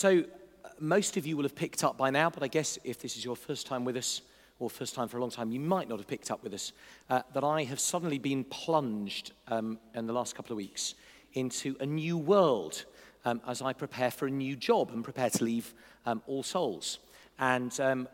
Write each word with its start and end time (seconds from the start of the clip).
So, 0.00 0.24
uh, 0.64 0.68
most 0.78 1.18
of 1.18 1.26
you 1.26 1.36
will 1.36 1.42
have 1.42 1.54
picked 1.54 1.84
up 1.84 1.98
by 1.98 2.08
now, 2.08 2.30
but 2.30 2.42
I 2.42 2.48
guess 2.48 2.78
if 2.84 2.98
this 2.98 3.18
is 3.18 3.22
your 3.22 3.36
first 3.36 3.66
time 3.66 3.84
with 3.84 3.98
us, 3.98 4.22
or 4.58 4.70
first 4.70 4.94
time 4.94 5.08
for 5.08 5.18
a 5.18 5.20
long 5.20 5.28
time, 5.28 5.52
you 5.52 5.60
might 5.60 5.90
not 5.90 5.98
have 5.98 6.08
picked 6.08 6.30
up 6.30 6.42
with 6.42 6.54
us, 6.54 6.72
uh, 7.10 7.20
that 7.34 7.44
I 7.44 7.64
have 7.64 7.78
suddenly 7.78 8.18
been 8.18 8.44
plunged 8.44 9.32
um, 9.48 9.78
in 9.94 10.06
the 10.06 10.14
last 10.14 10.34
couple 10.34 10.54
of 10.54 10.56
weeks 10.56 10.94
into 11.34 11.76
a 11.80 11.84
new 11.84 12.16
world 12.16 12.86
um, 13.26 13.42
as 13.46 13.60
I 13.60 13.74
prepare 13.74 14.10
for 14.10 14.26
a 14.26 14.30
new 14.30 14.56
job 14.56 14.90
and 14.90 15.04
prepare 15.04 15.28
to 15.28 15.44
leave 15.44 15.74
um, 16.06 16.22
All 16.26 16.42
Souls. 16.42 17.00
And 17.38 17.78
um, 17.78 18.08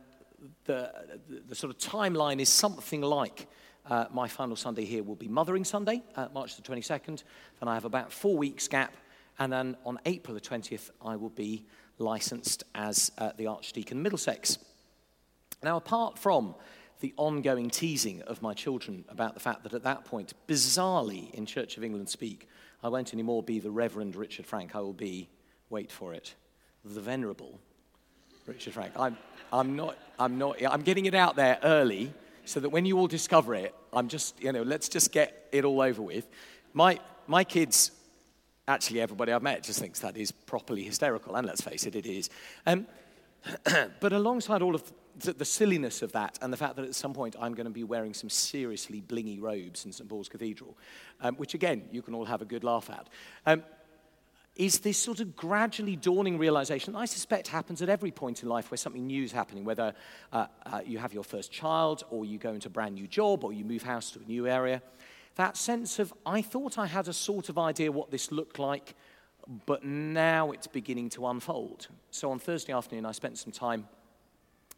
the, 0.65 0.93
the, 1.29 1.41
the, 1.51 1.55
sort 1.55 1.73
of 1.73 1.79
timeline 1.79 2.41
is 2.41 2.49
something 2.49 3.01
like 3.01 3.47
uh, 3.89 4.07
my 4.13 4.27
final 4.27 4.57
Sunday 4.57 4.85
here 4.85 5.05
will 5.05 5.15
be 5.15 5.29
Mothering 5.29 5.63
Sunday, 5.63 6.03
uh, 6.17 6.27
March 6.35 6.57
the 6.57 6.63
22nd. 6.63 7.23
and 7.61 7.71
I 7.71 7.75
have 7.75 7.85
about 7.85 8.11
four 8.11 8.37
weeks 8.37 8.67
gap 8.67 8.93
and 9.39 9.53
then 9.53 9.77
on 9.85 9.99
April 10.07 10.35
the 10.35 10.41
20th, 10.41 10.91
I 11.05 11.17
will 11.17 11.31
be 11.31 11.67
licensed 11.99 12.65
as 12.75 13.11
uh, 13.19 13.33
the 13.37 13.47
Archdeacon 13.47 14.03
Middlesex. 14.03 14.59
Now, 15.63 15.77
apart 15.77 16.19
from 16.19 16.55
the 17.01 17.13
ongoing 17.17 17.69
teasing 17.69 18.23
of 18.23 18.41
my 18.41 18.55
children 18.55 19.05
about 19.09 19.35
the 19.35 19.41
fact 19.41 19.63
that 19.65 19.75
at 19.75 19.83
that 19.85 20.05
point, 20.05 20.33
bizarrely 20.49 21.33
in 21.35 21.45
Church 21.45 21.77
of 21.77 21.85
England 21.85 22.09
speak, 22.09 22.49
I 22.83 22.89
won't 22.89 23.13
anymore 23.13 23.43
be 23.43 23.59
the 23.59 23.71
Reverend 23.71 24.17
Richard 24.17 24.47
Frank. 24.47 24.75
I 24.75 24.81
will 24.81 24.93
be, 24.93 25.29
wait 25.71 25.91
for 25.91 26.15
it, 26.15 26.35
the 26.85 27.01
Venerable 27.01 27.59
Richard 28.47 28.75
Frank. 28.75 28.93
I'm, 28.97 29.17
I'm 29.53 29.77
not, 29.77 29.97
I'm 30.19 30.39
not, 30.39 30.63
I'm 30.65 30.83
getting 30.83 31.07
it 31.07 31.15
out 31.15 31.37
there 31.37 31.59
early 31.63 32.13
so 32.45 32.61
that 32.61 32.71
when 32.71 32.87
you 32.87 32.99
all 32.99 33.09
discover 33.09 33.55
it, 33.55 33.75
I'm 33.93 34.09
just, 34.09 34.41
you 34.43 34.53
know, 34.53 34.63
let's 34.63 34.89
just 34.89 35.13
get 35.13 35.49
it 35.53 35.65
all 35.65 35.81
over 35.81 36.01
with. 36.01 36.29
My, 36.73 37.01
my 37.27 37.45
kids 37.45 37.91
actually 38.69 39.01
everybody 39.01 39.33
I've 39.33 39.43
met 39.43 39.63
just 39.63 39.81
thinks 39.81 40.01
that 40.01 40.17
is 40.17 40.33
properly 40.33 40.83
hysterical, 40.83 41.37
and 41.37 41.47
let's 41.47 41.61
face 41.61 41.87
it, 41.87 41.95
it 41.95 42.07
is. 42.07 42.31
Um, 42.67 42.87
but 44.01 44.13
alongside 44.13 44.63
all 44.63 44.75
of 44.75 44.93
the, 45.19 45.33
the, 45.33 45.45
silliness 45.45 46.03
of 46.03 46.13
that 46.13 46.39
and 46.43 46.53
the 46.53 46.57
fact 46.57 46.77
that 46.77 46.85
at 46.85 46.95
some 46.95 47.15
point 47.15 47.37
I'm 47.41 47.55
going 47.55 47.67
to 47.67 47.73
be 47.73 47.85
wearing 47.85 48.13
some 48.13 48.29
seriously 48.29 49.01
blingy 49.01 49.41
robes 49.41 49.85
in 49.85 49.93
St. 49.93 50.09
Paul's 50.09 50.29
Cathedral, 50.29 50.77
um, 51.21 51.37
which 51.37 51.55
again, 51.55 51.85
you 51.91 52.03
can 52.03 52.15
all 52.15 52.25
have 52.25 52.43
a 52.43 52.45
good 52.45 52.65
laugh 52.65 52.91
at, 52.91 53.09
um, 53.47 53.63
is 54.57 54.81
this 54.81 54.97
sort 54.97 55.21
of 55.21 55.37
gradually 55.37 55.97
dawning 55.97 56.39
realization 56.39 56.97
I 56.97 57.05
suspect 57.05 57.49
happens 57.49 57.83
at 57.83 57.91
every 57.91 58.11
point 58.11 58.43
in 58.43 58.49
life 58.49 58.71
where 58.71 58.79
something 58.79 59.07
new 59.07 59.23
is 59.23 59.33
happening, 59.33 59.65
whether 59.65 59.93
uh, 60.33 60.47
uh, 60.65 60.81
you 60.85 60.99
have 60.99 61.13
your 61.13 61.25
first 61.25 61.53
child, 61.53 62.05
or 62.11 62.25
you 62.25 62.39
go 62.39 62.55
into 62.55 62.69
a 62.69 62.71
brand 62.71 62.95
new 62.95 63.07
job, 63.07 63.45
or 63.45 63.53
you 63.53 63.65
move 63.65 63.83
house 63.83 64.11
to 64.13 64.19
a 64.19 64.25
new 64.25 64.47
area 64.47 64.83
that 65.37 65.57
sense 65.57 65.99
of, 65.99 66.13
I 66.25 66.43
thought 66.43 66.79
I 66.79 66.87
had 66.87 67.09
a 67.09 67.13
sort 67.13 67.49
of 67.49 67.59
idea 67.59 67.93
what 67.93 68.11
this 68.11 68.33
looked 68.33 68.59
like, 68.59 68.95
but 69.67 69.85
now 69.85 70.51
it's 70.51 70.67
beginning 70.67 71.11
to 71.11 71.27
unfold. 71.27 71.89
So 72.11 72.31
on 72.31 72.39
Thursday 72.39 72.73
afternoon, 72.73 73.07
I 73.07 73.13
spent 73.13 73.39
some 73.39 73.53
time 73.53 73.87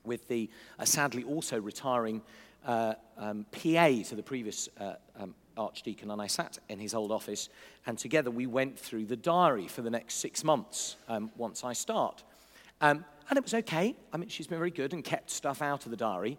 with 0.04 0.28
the 0.28 0.50
uh, 0.78 0.84
sadly 0.84 1.24
also 1.24 1.60
retiring 1.60 2.22
uh, 2.66 2.94
um, 3.16 3.46
PA 3.52 3.88
to 4.08 4.14
the 4.14 4.22
previous 4.22 4.68
uh, 4.78 4.94
um, 5.18 5.34
Archdeacon, 5.56 6.10
and 6.10 6.20
I 6.20 6.26
sat 6.26 6.58
in 6.68 6.78
his 6.78 6.94
old 6.94 7.10
office, 7.10 7.48
and 7.86 7.98
together 7.98 8.30
we 8.30 8.46
went 8.46 8.78
through 8.78 9.06
the 9.06 9.16
diary 9.16 9.68
for 9.68 9.82
the 9.82 9.90
next 9.90 10.14
six 10.14 10.44
months 10.44 10.96
um, 11.08 11.30
once 11.36 11.64
I 11.64 11.72
start. 11.72 12.22
Um, 12.80 13.04
and 13.28 13.36
it 13.36 13.42
was 13.42 13.54
okay. 13.54 13.94
I 14.12 14.16
mean, 14.16 14.28
she's 14.28 14.46
been 14.46 14.58
very 14.58 14.70
good 14.70 14.92
and 14.92 15.04
kept 15.04 15.30
stuff 15.30 15.60
out 15.60 15.84
of 15.84 15.90
the 15.90 15.96
diary. 15.96 16.38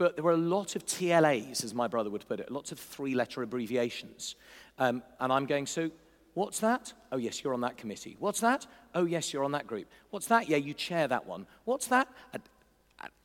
But 0.00 0.16
there 0.16 0.24
were 0.24 0.32
a 0.32 0.36
lot 0.38 0.76
of 0.76 0.86
TLAs, 0.86 1.62
as 1.62 1.74
my 1.74 1.86
brother 1.86 2.08
would 2.08 2.26
put 2.26 2.40
it, 2.40 2.50
lots 2.50 2.72
of 2.72 2.78
three 2.78 3.14
letter 3.14 3.42
abbreviations. 3.42 4.34
Um, 4.78 5.02
and 5.20 5.30
I'm 5.30 5.44
going, 5.44 5.66
so 5.66 5.90
what's 6.32 6.60
that? 6.60 6.94
Oh, 7.12 7.18
yes, 7.18 7.44
you're 7.44 7.52
on 7.52 7.60
that 7.60 7.76
committee. 7.76 8.16
What's 8.18 8.40
that? 8.40 8.66
Oh, 8.94 9.04
yes, 9.04 9.30
you're 9.30 9.44
on 9.44 9.52
that 9.52 9.66
group. 9.66 9.88
What's 10.08 10.26
that? 10.28 10.48
Yeah, 10.48 10.56
you 10.56 10.72
chair 10.72 11.06
that 11.06 11.26
one. 11.26 11.46
What's 11.66 11.88
that? 11.88 12.08
And, 12.32 12.42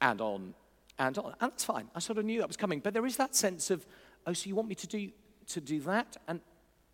and 0.02 0.20
on 0.20 0.54
and 1.00 1.18
on. 1.18 1.28
And 1.40 1.50
that's 1.50 1.64
fine. 1.64 1.90
I 1.96 2.00
sort 2.00 2.18
of 2.18 2.26
knew 2.26 2.40
that 2.40 2.48
was 2.50 2.58
coming. 2.58 2.82
But 2.82 2.94
there 2.94 3.06
is 3.06 3.16
that 3.16 3.36
sense 3.36 3.72
of, 3.72 3.86
oh, 4.28 4.34
so 4.34 4.50
you 4.50 4.56
want 4.56 4.68
me 4.68 4.76
to 4.76 4.88
do, 4.88 5.12
to 5.48 5.62
do 5.62 5.80
that? 5.80 6.18
And, 6.28 6.42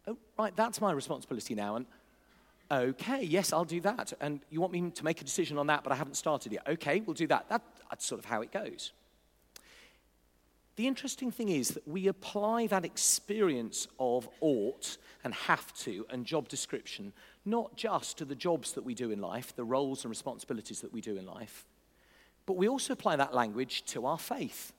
oh, 0.05 0.16
right, 0.38 0.55
that's 0.55 0.79
my 0.79 0.91
responsibility 0.91 1.55
now. 1.55 1.78
And, 1.78 1.88
okay, 2.69 3.23
yes, 3.23 3.51
I'll 3.51 3.66
do 3.66 3.81
that. 3.81 4.13
And 4.22 4.41
you 4.51 4.61
want 4.61 4.73
me 4.73 4.91
to 4.91 5.03
make 5.03 5.22
a 5.22 5.23
decision 5.23 5.57
on 5.57 5.66
that, 5.66 5.84
but 5.84 5.91
I 5.91 5.95
haven't 5.95 6.17
started 6.17 6.51
yet. 6.51 6.67
Okay, 6.69 7.00
we'll 7.00 7.16
do 7.16 7.25
that. 7.25 7.50
that 7.50 7.63
that's 7.89 8.05
sort 8.05 8.19
of 8.19 8.25
how 8.25 8.44
it 8.44 8.51
goes. 8.51 8.91
The 10.77 10.87
interesting 10.87 11.31
thing 11.31 11.49
is 11.49 11.69
that 11.69 11.87
we 11.87 12.07
apply 12.07 12.67
that 12.67 12.85
experience 12.85 13.87
of 13.99 14.29
ought 14.39 14.97
and 15.23 15.33
have 15.33 15.73
to 15.79 16.05
and 16.09 16.25
job 16.25 16.47
description 16.47 17.13
not 17.45 17.75
just 17.75 18.17
to 18.19 18.25
the 18.25 18.35
jobs 18.35 18.73
that 18.73 18.83
we 18.83 18.93
do 18.93 19.11
in 19.11 19.19
life, 19.19 19.55
the 19.55 19.63
roles 19.63 20.03
and 20.03 20.09
responsibilities 20.09 20.81
that 20.81 20.93
we 20.93 21.01
do 21.01 21.17
in 21.17 21.25
life, 21.25 21.65
but 22.45 22.55
we 22.55 22.67
also 22.67 22.93
apply 22.93 23.15
that 23.15 23.33
language 23.33 23.83
to 23.85 24.05
our 24.05 24.17
faith. 24.17 24.73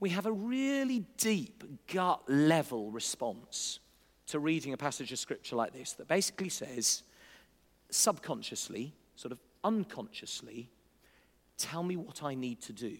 We 0.00 0.10
have 0.10 0.26
a 0.26 0.32
really 0.32 1.04
deep 1.16 1.64
gut 1.92 2.22
level 2.28 2.90
response 2.90 3.78
to 4.26 4.38
reading 4.38 4.72
a 4.72 4.76
passage 4.76 5.12
of 5.12 5.18
scripture 5.18 5.56
like 5.56 5.72
this 5.72 5.92
that 5.92 6.08
basically 6.08 6.48
says, 6.48 7.02
subconsciously, 7.90 8.94
sort 9.16 9.32
of 9.32 9.38
unconsciously, 9.62 10.68
tell 11.56 11.82
me 11.82 11.96
what 11.96 12.22
I 12.22 12.34
need 12.34 12.60
to 12.62 12.72
do 12.72 12.96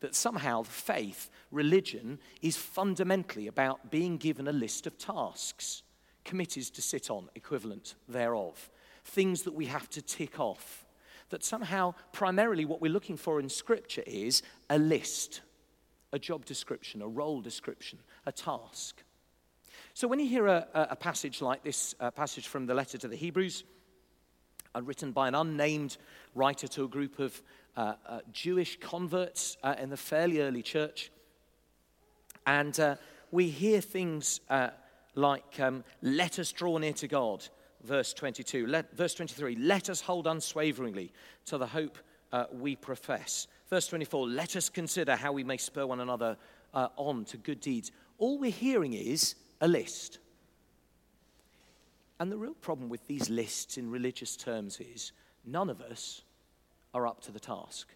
that 0.00 0.14
somehow 0.14 0.62
faith, 0.62 1.30
religion, 1.50 2.18
is 2.42 2.56
fundamentally 2.56 3.46
about 3.46 3.90
being 3.90 4.16
given 4.16 4.48
a 4.48 4.52
list 4.52 4.86
of 4.86 4.98
tasks, 4.98 5.82
committees 6.24 6.70
to 6.70 6.82
sit 6.82 7.10
on, 7.10 7.28
equivalent 7.34 7.94
thereof, 8.08 8.70
things 9.04 9.42
that 9.42 9.54
we 9.54 9.66
have 9.66 9.88
to 9.90 10.02
tick 10.02 10.40
off. 10.40 10.86
That 11.28 11.44
somehow, 11.44 11.94
primarily, 12.12 12.64
what 12.64 12.80
we're 12.80 12.92
looking 12.92 13.16
for 13.16 13.38
in 13.38 13.48
Scripture 13.48 14.02
is 14.06 14.42
a 14.68 14.78
list, 14.78 15.42
a 16.12 16.18
job 16.18 16.44
description, 16.44 17.02
a 17.02 17.08
role 17.08 17.40
description, 17.40 18.00
a 18.26 18.32
task. 18.32 19.02
So 19.94 20.08
when 20.08 20.18
you 20.18 20.28
hear 20.28 20.46
a, 20.46 20.66
a 20.74 20.96
passage 20.96 21.40
like 21.40 21.62
this 21.62 21.94
passage 22.16 22.48
from 22.48 22.66
the 22.66 22.74
letter 22.74 22.98
to 22.98 23.08
the 23.08 23.16
Hebrews, 23.16 23.64
uh, 24.74 24.82
written 24.82 25.12
by 25.12 25.28
an 25.28 25.34
unnamed 25.34 25.96
writer 26.34 26.68
to 26.68 26.84
a 26.84 26.88
group 26.88 27.18
of 27.18 27.42
uh, 27.80 27.94
uh, 28.06 28.20
Jewish 28.30 28.78
converts 28.78 29.56
uh, 29.62 29.74
in 29.80 29.88
the 29.88 29.96
fairly 29.96 30.42
early 30.42 30.62
church. 30.62 31.10
And 32.46 32.78
uh, 32.78 32.96
we 33.30 33.48
hear 33.48 33.80
things 33.80 34.42
uh, 34.50 34.68
like, 35.14 35.58
um, 35.58 35.82
let 36.02 36.38
us 36.38 36.52
draw 36.52 36.76
near 36.76 36.92
to 36.92 37.08
God, 37.08 37.48
verse 37.82 38.12
22. 38.12 38.66
Let, 38.66 38.94
verse 38.94 39.14
23, 39.14 39.56
let 39.56 39.88
us 39.88 40.02
hold 40.02 40.26
unswaveringly 40.26 41.10
to 41.46 41.56
the 41.56 41.66
hope 41.66 41.96
we 42.52 42.76
profess. 42.76 43.46
Verse 43.70 43.86
24, 43.88 44.28
let 44.28 44.56
us 44.56 44.68
consider 44.68 45.16
how 45.16 45.32
we 45.32 45.42
may 45.42 45.56
spur 45.56 45.86
one 45.86 46.00
another 46.00 46.36
on 46.74 47.24
to 47.24 47.38
good 47.38 47.60
deeds. 47.60 47.92
All 48.18 48.38
we're 48.38 48.50
hearing 48.50 48.92
is 48.92 49.36
a 49.62 49.66
list. 49.66 50.18
And 52.18 52.30
the 52.30 52.36
real 52.36 52.54
problem 52.54 52.90
with 52.90 53.06
these 53.06 53.30
lists 53.30 53.78
in 53.78 53.90
religious 53.90 54.36
terms 54.36 54.80
is 54.80 55.12
none 55.46 55.70
of 55.70 55.80
us 55.80 56.22
are 56.94 57.06
up 57.06 57.20
to 57.22 57.32
the 57.32 57.40
task. 57.40 57.88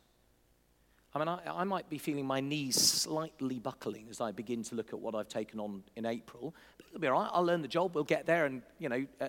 I 1.15 1.19
mean, 1.19 1.29
I, 1.29 1.41
I, 1.47 1.65
might 1.65 1.89
be 1.89 1.99
feeling 1.99 2.27
my 2.27 2.41
knees 2.41 2.77
slightly 2.77 3.61
buckling 3.61 4.09
as 4.11 4.21
I 4.21 4.33
begin 4.33 4.65
to 4.65 4.75
look 4.75 4.93
at 4.93 4.99
what 4.99 5.15
I've 5.15 5.29
taken 5.29 5.61
on 5.61 5.85
in 5.95 6.07
April. 6.07 6.55
But 6.77 6.87
it'll 6.89 7.01
be 7.01 7.07
all 7.07 7.21
right. 7.21 7.31
I'll 7.33 7.45
learn 7.45 7.63
the 7.63 7.69
job. 7.69 7.95
We'll 7.95 8.03
get 8.03 8.27
there. 8.27 8.47
And, 8.47 8.63
you 8.81 8.89
know, 8.89 9.07
uh, 9.21 9.29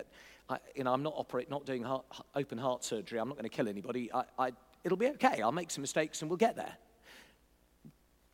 I, 0.50 0.58
you 0.74 0.82
know 0.82 0.92
I'm 0.92 1.04
not 1.04 1.14
operate, 1.16 1.48
not 1.48 1.64
doing 1.64 1.84
heart, 1.84 2.04
open 2.34 2.58
heart 2.58 2.84
surgery. 2.84 3.20
I'm 3.20 3.28
not 3.28 3.36
going 3.36 3.48
to 3.48 3.56
kill 3.56 3.68
anybody. 3.68 4.10
I, 4.12 4.24
I, 4.36 4.52
it'll 4.82 4.98
be 4.98 5.08
okay. 5.10 5.42
I'll 5.42 5.52
make 5.52 5.70
some 5.70 5.82
mistakes 5.82 6.22
and 6.22 6.30
we'll 6.30 6.38
get 6.38 6.56
there. 6.56 6.76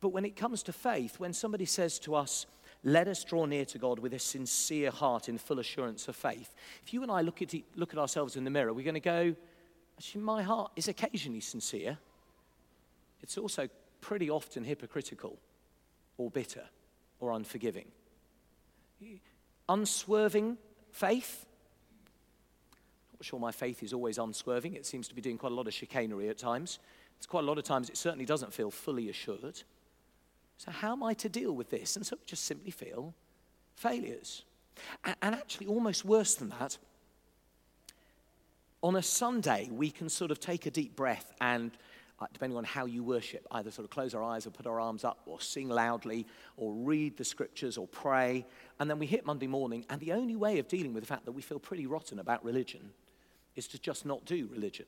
But 0.01 0.09
when 0.09 0.25
it 0.25 0.35
comes 0.35 0.63
to 0.63 0.73
faith, 0.73 1.19
when 1.19 1.31
somebody 1.31 1.65
says 1.65 1.99
to 1.99 2.15
us, 2.15 2.47
let 2.83 3.07
us 3.07 3.23
draw 3.23 3.45
near 3.45 3.65
to 3.65 3.77
God 3.77 3.99
with 3.99 4.13
a 4.13 4.19
sincere 4.19 4.91
heart 4.91 5.29
in 5.29 5.37
full 5.37 5.59
assurance 5.59 6.07
of 6.07 6.15
faith. 6.15 6.53
If 6.85 6.93
you 6.93 7.03
and 7.03 7.11
I 7.11 7.21
look 7.21 7.41
at, 7.41 7.53
look 7.75 7.93
at 7.93 7.99
ourselves 7.99 8.35
in 8.35 8.43
the 8.43 8.49
mirror, 8.49 8.73
we're 8.73 8.83
going 8.83 8.95
to 8.95 8.99
go, 8.99 9.35
Actually, 9.97 10.21
my 10.21 10.43
heart 10.43 10.71
is 10.75 10.87
occasionally 10.87 11.41
sincere. 11.41 11.97
It's 13.21 13.37
also 13.37 13.69
pretty 14.01 14.29
often 14.29 14.63
hypocritical 14.63 15.37
or 16.17 16.29
bitter 16.29 16.63
or 17.19 17.31
unforgiving. 17.31 17.85
Unswerving 19.69 20.57
faith. 20.91 21.45
Not 23.13 23.23
sure 23.23 23.39
my 23.39 23.51
faith 23.51 23.81
is 23.81 23.93
always 23.93 24.17
unswerving. 24.17 24.75
It 24.75 24.85
seems 24.85 25.07
to 25.07 25.15
be 25.15 25.21
doing 25.21 25.37
quite 25.37 25.51
a 25.51 25.55
lot 25.55 25.67
of 25.67 25.73
chicanery 25.73 26.29
at 26.29 26.37
times. 26.37 26.79
It's 27.17 27.25
quite 27.25 27.43
a 27.43 27.47
lot 27.47 27.57
of 27.57 27.63
times 27.63 27.89
it 27.89 27.97
certainly 27.97 28.25
doesn't 28.25 28.53
feel 28.53 28.69
fully 28.69 29.09
assured. 29.09 29.63
So, 30.57 30.71
how 30.71 30.91
am 30.91 31.03
I 31.03 31.13
to 31.15 31.29
deal 31.29 31.53
with 31.53 31.69
this? 31.69 31.95
And 31.95 32.05
so, 32.05 32.17
we 32.17 32.25
just 32.25 32.43
simply 32.43 32.71
feel 32.71 33.13
failures. 33.75 34.43
And 35.05 35.35
actually, 35.35 35.67
almost 35.67 36.03
worse 36.03 36.35
than 36.35 36.49
that, 36.49 36.77
on 38.83 38.97
a 38.97 39.01
Sunday, 39.01 39.69
we 39.71 39.89
can 39.89 40.09
sort 40.09 40.29
of 40.29 40.39
take 40.39 40.65
a 40.65 40.71
deep 40.71 40.95
breath 40.95 41.31
and, 41.39 41.71
uh, 42.19 42.25
depending 42.33 42.57
on 42.57 42.65
how 42.65 42.85
you 42.85 43.01
worship, 43.01 43.47
either 43.51 43.71
sort 43.71 43.85
of 43.85 43.89
close 43.89 44.13
our 44.13 44.21
eyes 44.21 44.45
or 44.45 44.49
put 44.49 44.67
our 44.67 44.79
arms 44.79 45.05
up 45.05 45.21
or 45.25 45.39
sing 45.39 45.69
loudly 45.69 46.27
or 46.57 46.73
read 46.73 47.15
the 47.15 47.23
scriptures 47.23 47.77
or 47.77 47.87
pray. 47.87 48.45
And 48.79 48.89
then 48.89 48.99
we 48.99 49.05
hit 49.05 49.25
Monday 49.25 49.47
morning, 49.47 49.85
and 49.89 50.01
the 50.01 50.11
only 50.11 50.35
way 50.35 50.59
of 50.59 50.67
dealing 50.67 50.93
with 50.93 51.01
the 51.03 51.07
fact 51.07 51.25
that 51.25 51.31
we 51.31 51.41
feel 51.41 51.59
pretty 51.59 51.87
rotten 51.87 52.19
about 52.19 52.43
religion 52.43 52.91
is 53.55 53.67
to 53.69 53.79
just 53.79 54.05
not 54.05 54.25
do 54.25 54.49
religion. 54.51 54.85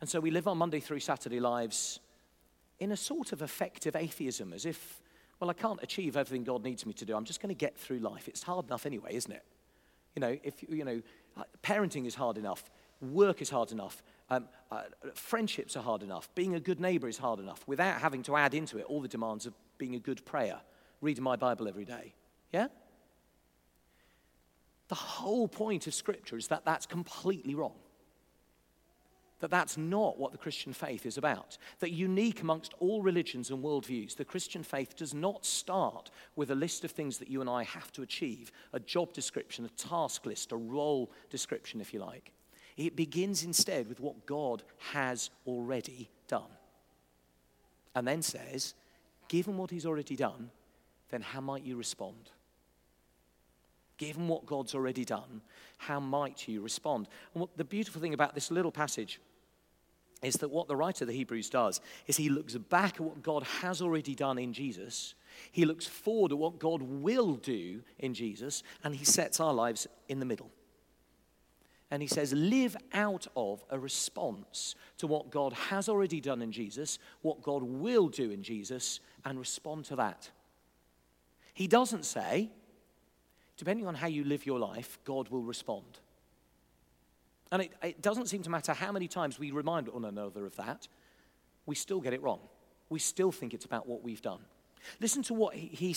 And 0.00 0.08
so 0.08 0.20
we 0.20 0.30
live 0.30 0.46
our 0.46 0.54
Monday 0.54 0.80
through 0.80 1.00
Saturday 1.00 1.40
lives 1.40 1.98
in 2.78 2.92
a 2.92 2.96
sort 2.96 3.32
of 3.32 3.42
effective 3.42 3.96
atheism, 3.96 4.52
as 4.52 4.64
if, 4.64 5.00
well, 5.40 5.50
I 5.50 5.54
can't 5.54 5.82
achieve 5.82 6.16
everything 6.16 6.44
God 6.44 6.62
needs 6.62 6.86
me 6.86 6.92
to 6.94 7.04
do. 7.04 7.16
I'm 7.16 7.24
just 7.24 7.40
going 7.40 7.54
to 7.54 7.58
get 7.58 7.76
through 7.76 7.98
life. 7.98 8.28
It's 8.28 8.42
hard 8.42 8.66
enough 8.66 8.86
anyway, 8.86 9.14
isn't 9.14 9.32
it? 9.32 9.44
You 10.14 10.20
know, 10.20 10.38
if 10.42 10.62
you 10.68 10.84
know, 10.84 11.02
uh, 11.36 11.44
parenting 11.62 12.06
is 12.06 12.14
hard 12.14 12.36
enough, 12.36 12.64
work 13.02 13.42
is 13.42 13.50
hard 13.50 13.72
enough, 13.72 14.02
um, 14.30 14.48
uh, 14.70 14.82
friendships 15.14 15.76
are 15.76 15.82
hard 15.82 16.02
enough, 16.02 16.32
being 16.34 16.54
a 16.54 16.60
good 16.60 16.80
neighbor 16.80 17.08
is 17.08 17.18
hard 17.18 17.40
enough, 17.40 17.66
without 17.66 18.00
having 18.00 18.22
to 18.22 18.36
add 18.36 18.54
into 18.54 18.78
it 18.78 18.84
all 18.84 19.00
the 19.00 19.08
demands 19.08 19.46
of 19.46 19.54
being 19.78 19.94
a 19.94 19.98
good 19.98 20.24
prayer, 20.24 20.60
reading 21.00 21.24
my 21.24 21.36
Bible 21.36 21.68
every 21.68 21.84
day. 21.84 22.14
Yeah? 22.52 22.68
The 24.88 24.94
whole 24.94 25.48
point 25.48 25.86
of 25.86 25.94
Scripture 25.94 26.36
is 26.36 26.48
that 26.48 26.64
that's 26.64 26.86
completely 26.86 27.54
wrong. 27.54 27.74
That 29.40 29.50
that's 29.50 29.76
not 29.76 30.18
what 30.18 30.30
the 30.30 30.38
Christian 30.38 30.72
faith 30.72 31.04
is 31.04 31.18
about. 31.18 31.58
That 31.80 31.90
unique 31.90 32.42
amongst 32.42 32.74
all 32.78 33.02
religions 33.02 33.50
and 33.50 33.62
worldviews, 33.62 34.14
the 34.14 34.24
Christian 34.24 34.62
faith 34.62 34.94
does 34.94 35.14
not 35.14 35.44
start 35.44 36.12
with 36.36 36.52
a 36.52 36.54
list 36.54 36.84
of 36.84 36.92
things 36.92 37.18
that 37.18 37.28
you 37.28 37.40
and 37.40 37.50
I 37.50 37.64
have 37.64 37.90
to 37.92 38.02
achieve 38.02 38.52
a 38.72 38.78
job 38.78 39.12
description, 39.12 39.64
a 39.64 39.68
task 39.70 40.26
list, 40.26 40.52
a 40.52 40.56
role 40.56 41.10
description, 41.28 41.80
if 41.80 41.92
you 41.92 41.98
like. 41.98 42.32
It 42.76 42.96
begins 42.96 43.44
instead 43.44 43.88
with 43.88 44.00
what 44.00 44.26
God 44.26 44.62
has 44.92 45.30
already 45.46 46.08
done. 46.28 46.50
And 47.94 48.06
then 48.06 48.22
says, 48.22 48.74
given 49.28 49.56
what 49.56 49.70
He's 49.70 49.86
already 49.86 50.16
done, 50.16 50.50
then 51.10 51.22
how 51.22 51.40
might 51.40 51.64
you 51.64 51.76
respond? 51.76 52.30
Given 53.98 54.26
what 54.26 54.46
God's 54.46 54.74
already 54.74 55.04
done, 55.04 55.42
how 55.76 56.00
might 56.00 56.48
you 56.48 56.62
respond? 56.62 57.08
And 57.34 57.42
what 57.42 57.56
the 57.56 57.64
beautiful 57.64 58.00
thing 58.00 58.14
about 58.14 58.34
this 58.34 58.50
little 58.50 58.72
passage 58.72 59.20
is 60.22 60.36
that 60.36 60.50
what 60.50 60.68
the 60.68 60.76
writer 60.76 61.04
of 61.04 61.08
the 61.08 61.14
Hebrews 61.14 61.50
does 61.50 61.80
is 62.06 62.16
he 62.16 62.28
looks 62.28 62.56
back 62.56 62.94
at 62.94 63.00
what 63.00 63.22
God 63.22 63.42
has 63.42 63.82
already 63.82 64.14
done 64.14 64.38
in 64.38 64.52
Jesus, 64.52 65.14
he 65.50 65.64
looks 65.64 65.86
forward 65.86 66.32
at 66.32 66.38
what 66.38 66.58
God 66.58 66.80
will 66.82 67.34
do 67.34 67.82
in 67.98 68.14
Jesus, 68.14 68.62
and 68.84 68.94
he 68.94 69.04
sets 69.04 69.40
our 69.40 69.52
lives 69.52 69.86
in 70.08 70.20
the 70.20 70.26
middle. 70.26 70.50
And 71.92 72.00
he 72.00 72.08
says, 72.08 72.32
live 72.32 72.74
out 72.94 73.26
of 73.36 73.62
a 73.68 73.78
response 73.78 74.76
to 74.96 75.06
what 75.06 75.30
God 75.30 75.52
has 75.52 75.90
already 75.90 76.22
done 76.22 76.40
in 76.40 76.50
Jesus, 76.50 76.98
what 77.20 77.42
God 77.42 77.62
will 77.62 78.08
do 78.08 78.30
in 78.30 78.42
Jesus, 78.42 79.00
and 79.26 79.38
respond 79.38 79.84
to 79.84 79.96
that. 79.96 80.30
He 81.52 81.66
doesn't 81.66 82.06
say, 82.06 82.50
depending 83.58 83.86
on 83.86 83.94
how 83.94 84.06
you 84.06 84.24
live 84.24 84.46
your 84.46 84.58
life, 84.58 84.98
God 85.04 85.28
will 85.28 85.42
respond. 85.42 86.00
And 87.50 87.60
it, 87.60 87.72
it, 87.82 88.00
doesn't 88.00 88.28
seem 88.28 88.42
to 88.44 88.50
matter 88.50 88.72
how 88.72 88.90
many 88.90 89.06
times 89.06 89.38
we 89.38 89.50
remind 89.50 89.88
one 89.88 90.06
another 90.06 90.46
of 90.46 90.56
that, 90.56 90.88
we 91.66 91.74
still 91.74 92.00
get 92.00 92.14
it 92.14 92.22
wrong. 92.22 92.40
We 92.88 93.00
still 93.00 93.32
think 93.32 93.52
it's 93.52 93.66
about 93.66 93.86
what 93.86 94.02
we've 94.02 94.22
done. 94.22 94.40
Listen 94.98 95.22
to 95.24 95.34
what 95.34 95.54
he, 95.54 95.66
he 95.66 95.92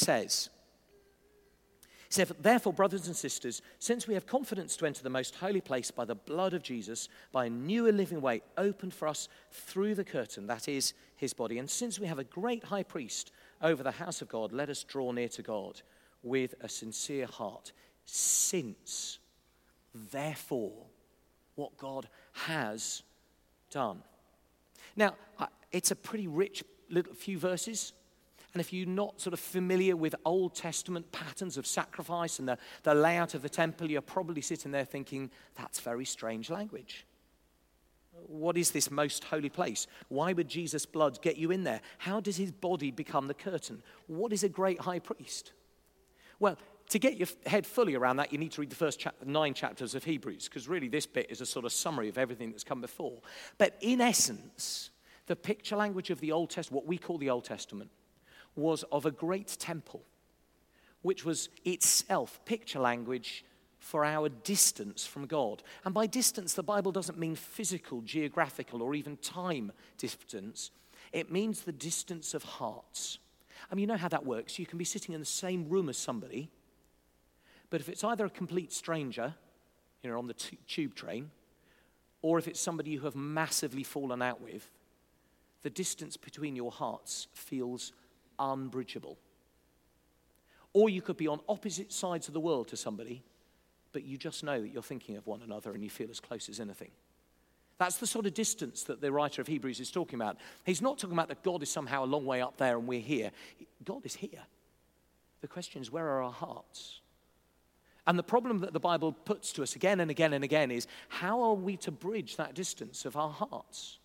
says 2.10 2.32
Therefore, 2.40 2.74
brothers 2.74 3.08
and 3.08 3.16
sisters, 3.16 3.62
since 3.80 4.08
we 4.08 4.14
have 4.14 4.26
confidence 4.26 4.76
to 4.78 4.86
enter 4.86 5.04
the 5.04 5.10
most 5.10 5.36
holy 5.36 5.62
place 5.62 5.92
by 5.92 6.06
the 6.06 6.16
blood 6.16 6.54
of 6.54 6.64
Jesus, 6.64 7.10
by 7.32 7.46
a 7.46 7.50
new 7.50 7.88
and 7.88 7.98
living 7.98 8.22
way 8.22 8.42
opened 8.58 8.94
for 8.94 9.08
us 9.08 9.28
through 9.52 9.96
the 9.96 10.04
curtain, 10.04 10.48
that 10.48 10.68
is 10.68 10.94
his 11.16 11.34
body, 11.34 11.58
and 11.58 11.70
since 11.70 12.00
we 12.00 12.08
have 12.08 12.20
a 12.20 12.24
great 12.24 12.66
high 12.66 12.84
priest 12.84 13.32
over 13.62 13.84
the 13.84 13.92
house 13.92 14.22
of 14.22 14.30
God, 14.30 14.52
let 14.52 14.70
us 14.70 14.84
draw 14.84 15.12
near 15.12 15.30
to 15.30 15.42
God 15.42 15.82
with 16.24 16.56
a 16.62 16.70
sincere 16.70 17.28
heart. 17.28 17.72
Since, 18.06 19.20
therefore, 19.94 20.86
what 21.56 21.78
God 21.78 22.08
has 22.34 23.04
done. 23.72 24.04
Now, 24.96 25.16
it's 25.72 25.92
a 25.92 25.96
pretty 25.96 26.28
rich 26.28 26.64
little 26.90 27.14
few 27.14 27.38
verses. 27.38 27.94
And 28.56 28.62
if 28.62 28.72
you're 28.72 28.88
not 28.88 29.20
sort 29.20 29.34
of 29.34 29.42
familiar 29.42 29.98
with 29.98 30.16
Old 30.24 30.56
Testament 30.56 31.12
patterns 31.12 31.58
of 31.58 31.68
sacrifice 31.68 32.40
and 32.40 32.48
the, 32.48 32.58
the 32.84 32.96
layout 32.96 33.34
of 33.34 33.42
the 33.42 33.50
temple, 33.50 33.92
you're 33.92 34.00
probably 34.00 34.42
sitting 34.42 34.72
there 34.72 34.86
thinking, 34.86 35.30
that's 35.56 35.82
very 35.82 36.06
strange 36.06 36.50
language. 36.50 37.06
What 38.14 38.58
is 38.58 38.72
this 38.72 38.90
most 38.90 39.26
holy 39.26 39.50
place? 39.50 39.88
Why 40.08 40.32
would 40.32 40.48
Jesus' 40.48 40.86
blood 40.86 41.22
get 41.22 41.36
you 41.36 41.52
in 41.52 41.66
there? 41.66 41.82
How 41.98 42.22
does 42.22 42.38
his 42.38 42.50
body 42.54 42.92
become 42.92 43.28
the 43.28 43.34
curtain? 43.34 43.84
What 44.08 44.32
is 44.32 44.46
a 44.46 44.48
great 44.48 44.80
high 44.80 45.00
priest? 45.00 45.52
Well, 46.40 46.58
to 46.92 46.98
get 46.98 47.18
your 47.18 47.28
head 47.46 47.68
fully 47.68 47.96
around 47.96 48.16
that, 48.18 48.32
you 48.32 48.38
need 48.38 48.54
to 48.54 48.62
read 48.62 48.70
the 48.70 48.78
first 48.78 49.06
nine 49.26 49.54
chapters 49.54 49.96
of 49.96 50.06
Hebrews, 50.06 50.48
because 50.48 50.70
really 50.70 50.88
this 50.88 51.06
bit 51.06 51.30
is 51.30 51.42
a 51.42 51.46
sort 51.46 51.66
of 51.66 51.74
summary 51.74 52.08
of 52.08 52.18
everything 52.18 52.52
that's 52.52 52.64
come 52.64 52.80
before. 52.80 53.20
But 53.58 53.76
in 53.82 54.00
essence, 54.00 54.92
the 55.26 55.36
picture 55.36 55.76
language 55.76 56.10
of 56.10 56.22
the 56.22 56.32
Old 56.32 56.52
Testament, 56.52 56.84
what 56.84 56.88
we 56.88 56.98
call 56.98 57.18
the 57.18 57.30
Old 57.32 57.44
Testament, 57.44 57.92
was 58.56 58.84
of 58.92 59.06
a 59.06 59.12
great 59.12 59.56
temple, 59.60 60.04
which 61.02 61.26
was 61.26 61.50
itself 61.64 62.40
picture 62.46 62.80
language 62.80 63.44
for 63.80 64.04
our 64.04 64.30
distance 64.30 65.06
from 65.06 65.28
God. 65.28 65.62
And 65.84 65.94
by 65.94 66.08
distance, 66.08 66.54
the 66.54 66.64
Bible 66.64 66.92
doesn't 66.92 67.20
mean 67.20 67.36
physical, 67.36 68.02
geographical, 68.02 68.82
or 68.82 68.96
even 68.96 69.18
time 69.18 69.72
distance, 69.98 70.72
it 71.14 71.32
means 71.32 71.62
the 71.62 71.72
distance 71.72 72.34
of 72.34 72.44
hearts. 72.44 73.20
I 73.72 73.76
mean, 73.76 73.82
you 73.82 73.88
know 73.88 73.98
how 73.98 74.08
that 74.08 74.26
works. 74.26 74.58
You 74.58 74.66
can 74.66 74.78
be 74.78 74.86
sitting 74.86 75.14
in 75.14 75.20
the 75.20 75.26
same 75.26 75.70
room 75.70 75.90
as 75.90 75.98
somebody, 75.98 76.50
but 77.70 77.80
if 77.80 77.90
it's 77.90 78.04
either 78.04 78.26
a 78.26 78.30
complete 78.30 78.74
stranger, 78.74 79.36
you 80.02 80.10
know, 80.10 80.18
on 80.18 80.28
the 80.28 80.34
t- 80.34 80.58
tube 80.68 80.96
train, 80.96 81.30
or 82.22 82.40
if 82.40 82.48
it's 82.48 82.60
somebody 82.60 82.92
you 82.92 83.02
have 83.02 83.16
massively 83.16 83.84
fallen 83.84 84.22
out 84.22 84.42
with, 84.42 84.70
the 85.62 85.70
distance 85.70 86.18
between 86.18 86.56
your 86.56 86.72
hearts 86.72 87.28
feels 87.34 87.92
unbridgeable. 88.40 89.18
Or 90.76 90.90
you 90.90 91.02
could 91.02 91.16
be 91.16 91.30
on 91.30 91.40
opposite 91.48 91.94
sides 91.94 92.28
of 92.28 92.34
the 92.34 92.40
world 92.42 92.68
to 92.68 92.76
somebody, 92.78 93.24
but 93.94 94.04
you 94.04 94.18
just 94.18 94.44
know 94.44 94.60
that 94.60 94.68
you're 94.68 94.84
thinking 94.84 95.16
of 95.16 95.26
one 95.26 95.42
another 95.42 95.72
and 95.72 95.82
you 95.82 95.90
feel 95.90 96.10
as 96.10 96.20
close 96.20 96.50
as 96.50 96.60
anything. 96.60 96.92
That's 97.78 97.96
the 97.96 98.06
sort 98.06 98.26
of 98.26 98.34
distance 98.34 98.84
that 98.84 99.00
the 99.00 99.10
writer 99.10 99.42
of 99.42 99.48
Hebrews 99.48 99.80
is 99.80 99.90
talking 99.90 100.20
about. 100.20 100.36
He's 100.66 100.82
not 100.82 100.98
talking 100.98 101.16
about 101.16 101.30
that 101.30 101.44
God 101.44 101.64
is 101.64 101.70
somehow 101.70 102.04
a 102.04 102.06
long 102.06 102.26
way 102.26 102.42
up 102.42 102.58
there 102.58 102.78
and 102.78 102.88
we're 102.88 103.00
here. 103.00 103.32
God 103.86 104.06
is 104.06 104.16
here. 104.16 104.44
The 105.40 105.48
question 105.48 105.82
is, 105.82 105.90
where 105.90 106.06
are 106.06 106.24
our 106.24 106.32
hearts? 106.32 107.00
And 108.06 108.20
the 108.20 108.24
problem 108.24 108.60
that 108.60 108.74
the 108.74 108.80
Bible 108.82 109.14
puts 109.14 109.54
to 109.54 109.64
us 109.64 109.78
again 109.78 110.02
and 110.02 110.12
again 110.12 110.34
and 110.34 110.44
again 110.44 110.72
is 110.72 110.88
how 111.08 111.42
are 111.42 111.54
we 111.54 111.78
to 111.78 111.92
bridge 111.92 112.36
that 112.36 112.54
distance 112.54 113.06
of 113.06 113.16
our 113.16 113.30
hearts? 113.30 114.00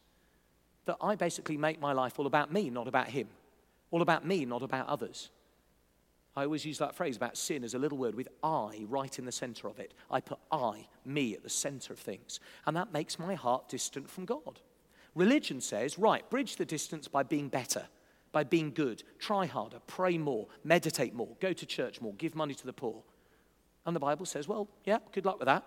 That 0.85 0.99
I 1.00 1.16
basically 1.16 1.57
make 1.57 1.81
my 1.81 1.93
life 1.93 2.21
all 2.21 2.26
about 2.26 2.52
me, 2.52 2.71
not 2.71 2.87
about 2.87 3.09
Him 3.09 3.26
all 3.90 4.02
about 4.02 4.26
me, 4.26 4.44
not 4.44 4.62
about 4.62 4.88
others. 4.88 5.30
I 6.37 6.44
always 6.44 6.64
use 6.64 6.78
that 6.78 6.94
phrase 6.94 7.16
about 7.16 7.37
sin 7.37 7.64
as 7.64 7.75
a 7.75 7.78
little 7.78 7.99
word 7.99 8.14
with 8.14 8.28
I 8.42 8.85
right 8.88 9.18
in 9.18 9.25
the 9.25 9.32
center 9.32 9.68
of 9.68 9.80
it. 9.80 9.94
I 10.11 10.20
put 10.20 10.38
I, 10.52 10.87
me, 11.04 11.35
at 11.35 11.42
the 11.42 11.50
center 11.50 11.92
of 11.92 11.99
things. 11.99 12.38
And 12.66 12.76
that 12.76 12.92
makes 12.92 13.18
my 13.18 13.35
heart 13.35 13.68
distant 13.68 14.09
from 14.09 14.26
God. 14.26 14.61
Religion 15.14 15.61
says, 15.61 15.99
right, 15.99 16.28
bridge 16.30 16.56
the 16.56 16.64
distance 16.64 17.09
by 17.09 17.25
being 17.25 17.49
better, 17.49 17.88
by 18.30 18.44
being 18.44 18.70
good, 18.70 19.02
try 19.18 19.47
harder, 19.47 19.80
pray 19.88 20.18
more, 20.18 20.47
meditate 20.62 21.14
more, 21.14 21.37
go 21.40 21.52
to 21.52 21.66
church 21.66 22.00
more, 22.00 22.14
give 22.14 22.37
money 22.37 22.54
to 22.54 22.66
the 22.66 22.73
poor. 22.73 23.02
And 23.85 23.97
the 23.97 24.00
Bible 24.00 24.25
says, 24.25 24.47
well, 24.47 24.68
yeah, 24.85 24.99
good 25.12 25.25
luck 25.25 25.40
with 25.40 25.47
that. 25.47 25.64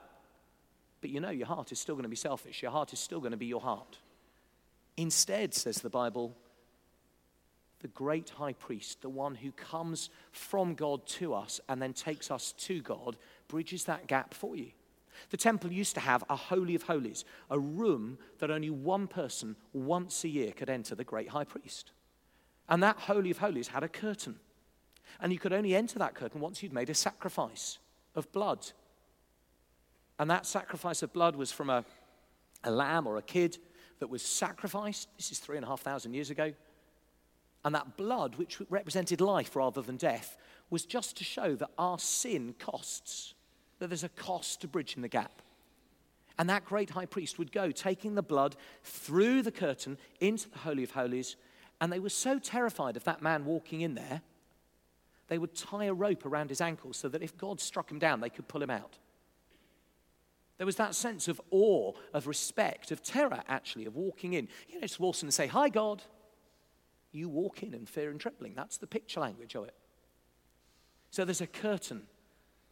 But 1.02 1.10
you 1.10 1.20
know, 1.20 1.30
your 1.30 1.48
heart 1.48 1.74
is 1.74 1.80
still 1.80 1.96
going 1.96 2.04
to 2.04 2.10
be 2.10 2.16
selfish. 2.16 2.62
Your 2.62 2.72
heart 2.72 2.94
is 2.94 3.00
still 3.00 3.20
going 3.20 3.32
to 3.32 3.38
be 3.38 3.48
your 3.48 3.60
heart. 3.60 3.98
Instead, 4.96 5.54
says 5.54 5.78
the 5.78 5.90
Bible, 5.90 6.38
the 7.84 7.90
great 7.90 8.30
high 8.30 8.54
priest, 8.54 9.02
the 9.02 9.10
one 9.10 9.36
who 9.36 9.52
comes 9.52 10.10
from 10.32 10.74
God 10.74 11.06
to 11.06 11.34
us 11.34 11.60
and 11.68 11.82
then 11.82 11.94
takes 11.94 12.32
us 12.32 12.54
to 12.54 12.82
God, 12.82 13.18
bridges 13.50 13.84
that 13.84 14.08
gap 14.08 14.34
for 14.34 14.56
you. 14.56 14.72
The 15.30 15.38
temple 15.38 15.72
used 15.72 15.94
to 15.96 16.00
have 16.00 16.24
a 16.30 16.36
Holy 16.36 16.76
of 16.76 16.84
Holies, 16.84 17.26
a 17.52 17.60
room 17.60 18.18
that 18.40 18.50
only 18.50 18.70
one 18.70 19.08
person 19.08 19.58
once 19.74 20.24
a 20.24 20.30
year 20.30 20.54
could 20.54 20.70
enter, 20.70 20.96
the 20.96 21.04
great 21.04 21.30
high 21.30 21.44
priest. 21.44 21.92
And 22.70 22.82
that 22.82 22.98
Holy 22.98 23.30
of 23.32 23.40
Holies 23.40 23.68
had 23.68 23.84
a 23.84 23.90
curtain. 23.90 24.40
And 25.20 25.34
you 25.34 25.38
could 25.38 25.54
only 25.54 25.76
enter 25.76 26.00
that 26.00 26.16
curtain 26.16 26.40
once 26.40 26.64
you'd 26.64 26.74
made 26.74 26.90
a 26.90 26.96
sacrifice 26.96 27.80
of 28.16 28.32
blood. 28.32 28.66
And 30.18 30.32
that 30.32 30.46
sacrifice 30.46 31.04
of 31.04 31.12
blood 31.12 31.36
was 31.36 31.52
from 31.52 31.70
a, 31.70 31.84
a 32.64 32.72
lamb 32.72 33.08
or 33.08 33.18
a 33.18 33.22
kid 33.22 33.58
that 34.00 34.08
was 34.08 34.22
sacrificed. 34.22 35.10
This 35.18 35.34
is 35.34 35.40
three 35.40 35.58
and 35.58 35.66
a 35.66 35.68
half 35.68 35.82
thousand 35.82 36.14
years 36.14 36.30
ago. 36.30 36.54
And 37.66 37.74
that 37.76 37.98
blood, 37.98 38.36
which 38.36 38.60
represented 38.70 39.22
life 39.22 39.56
rather 39.56 39.82
than 39.82 39.96
death, 39.96 40.38
was 40.70 40.86
just 40.86 41.18
to 41.18 41.24
show 41.24 41.56
that 41.56 41.70
our 41.78 42.00
sin 42.00 42.56
costs, 42.60 43.34
that 43.80 43.88
there's 43.88 44.04
a 44.04 44.10
cost 44.10 44.62
to 44.62 44.68
bridging 44.68 45.02
the 45.02 45.08
gap. 45.08 45.42
And 46.38 46.50
that 46.50 46.66
great 46.66 46.90
high 46.90 47.06
priest 47.06 47.38
would 47.38 47.52
go, 47.52 47.72
taking 47.72 48.16
the 48.16 48.24
blood 48.24 48.56
through 48.84 49.44
the 49.44 49.52
curtain 49.52 49.98
into 50.20 50.50
the 50.50 50.60
Holy 50.60 50.84
of 50.84 50.92
Holies. 50.92 51.36
And 51.80 51.92
they 51.92 52.00
were 52.00 52.10
so 52.10 52.40
terrified 52.40 52.98
of 52.98 53.04
that 53.04 53.22
man 53.22 53.46
walking 53.46 53.82
in 53.82 53.94
there, 53.94 54.22
they 55.28 55.38
would 55.38 55.56
tie 55.56 55.86
a 55.86 55.94
rope 55.94 56.26
around 56.26 56.50
his 56.50 56.62
ankles 56.62 56.98
so 56.98 57.08
that 57.10 57.24
if 57.24 57.38
God 57.38 57.60
struck 57.60 57.90
him 57.90 58.00
down, 58.00 58.20
they 58.20 58.30
could 58.30 58.48
pull 58.48 58.62
him 58.62 58.70
out. 58.70 58.98
There 60.58 60.66
was 60.66 60.76
that 60.76 60.96
sense 60.96 61.28
of 61.28 61.42
awe, 61.50 61.94
of 62.14 62.28
respect, 62.28 62.92
of 62.92 63.02
terror, 63.02 63.42
actually, 63.48 63.86
of 63.86 63.96
walking 63.96 64.34
in. 64.34 64.48
You 64.70 64.76
know, 64.76 64.82
just 64.82 65.00
walk 65.00 65.22
in 65.22 65.28
and 65.28 65.34
say, 65.34 65.48
Hi, 65.48 65.70
God. 65.70 66.04
You 67.14 67.30
walk 67.30 67.64
in 67.64 67.74
in 67.74 67.86
fear 67.86 68.10
and 68.10 68.20
trembling. 68.20 68.56
That's 68.56 68.78
the 68.78 68.88
picture 68.88 69.22
language 69.22 69.56
of 69.56 69.66
it. 69.66 69.76
So 71.12 71.24
there's 71.24 71.42
a 71.42 71.48
curtain 71.48 72.02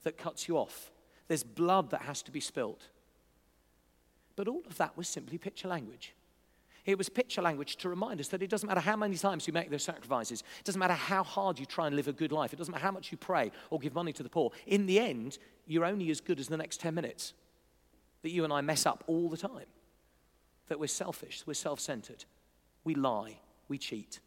that 0.03 0.17
cuts 0.17 0.47
you 0.47 0.57
off, 0.57 0.91
there's 1.27 1.43
blood 1.43 1.91
that 1.91 2.01
has 2.01 2.21
to 2.23 2.31
be 2.31 2.39
spilt. 2.39 2.87
But 4.35 4.47
all 4.47 4.63
of 4.65 4.77
that 4.77 4.97
was 4.97 5.07
simply 5.07 5.37
picture 5.37 5.67
language. 5.67 6.15
It 6.85 6.97
was 6.97 7.09
picture 7.09 7.43
language 7.43 7.75
to 7.77 7.89
remind 7.89 8.19
us 8.19 8.29
that 8.29 8.41
it 8.41 8.49
doesn't 8.49 8.67
matter 8.67 8.79
how 8.79 8.95
many 8.95 9.15
times 9.15 9.45
you 9.45 9.53
make 9.53 9.69
those 9.69 9.83
sacrifices, 9.83 10.41
it 10.59 10.65
doesn't 10.65 10.79
matter 10.79 10.95
how 10.95 11.23
hard 11.23 11.59
you 11.59 11.67
try 11.67 11.85
and 11.85 11.95
live 11.95 12.07
a 12.07 12.13
good 12.13 12.31
life, 12.31 12.53
it 12.53 12.55
doesn't 12.55 12.71
matter 12.71 12.83
how 12.83 12.91
much 12.91 13.11
you 13.11 13.17
pray 13.19 13.51
or 13.69 13.79
give 13.79 13.93
money 13.93 14.11
to 14.13 14.23
the 14.23 14.29
poor. 14.29 14.51
In 14.65 14.87
the 14.87 14.99
end, 14.99 15.37
you're 15.67 15.85
only 15.85 16.09
as 16.09 16.19
good 16.19 16.39
as 16.39 16.47
the 16.47 16.57
next 16.57 16.79
10 16.79 16.95
minutes 16.95 17.33
that 18.23 18.31
you 18.31 18.43
and 18.43 18.51
I 18.51 18.61
mess 18.61 18.87
up 18.87 19.03
all 19.05 19.29
the 19.29 19.37
time. 19.37 19.67
That 20.69 20.79
we're 20.79 20.87
selfish, 20.87 21.43
we're 21.45 21.53
self 21.53 21.79
centered, 21.79 22.25
we 22.83 22.95
lie, 22.95 23.37
we 23.67 23.77
cheat, 23.77 24.19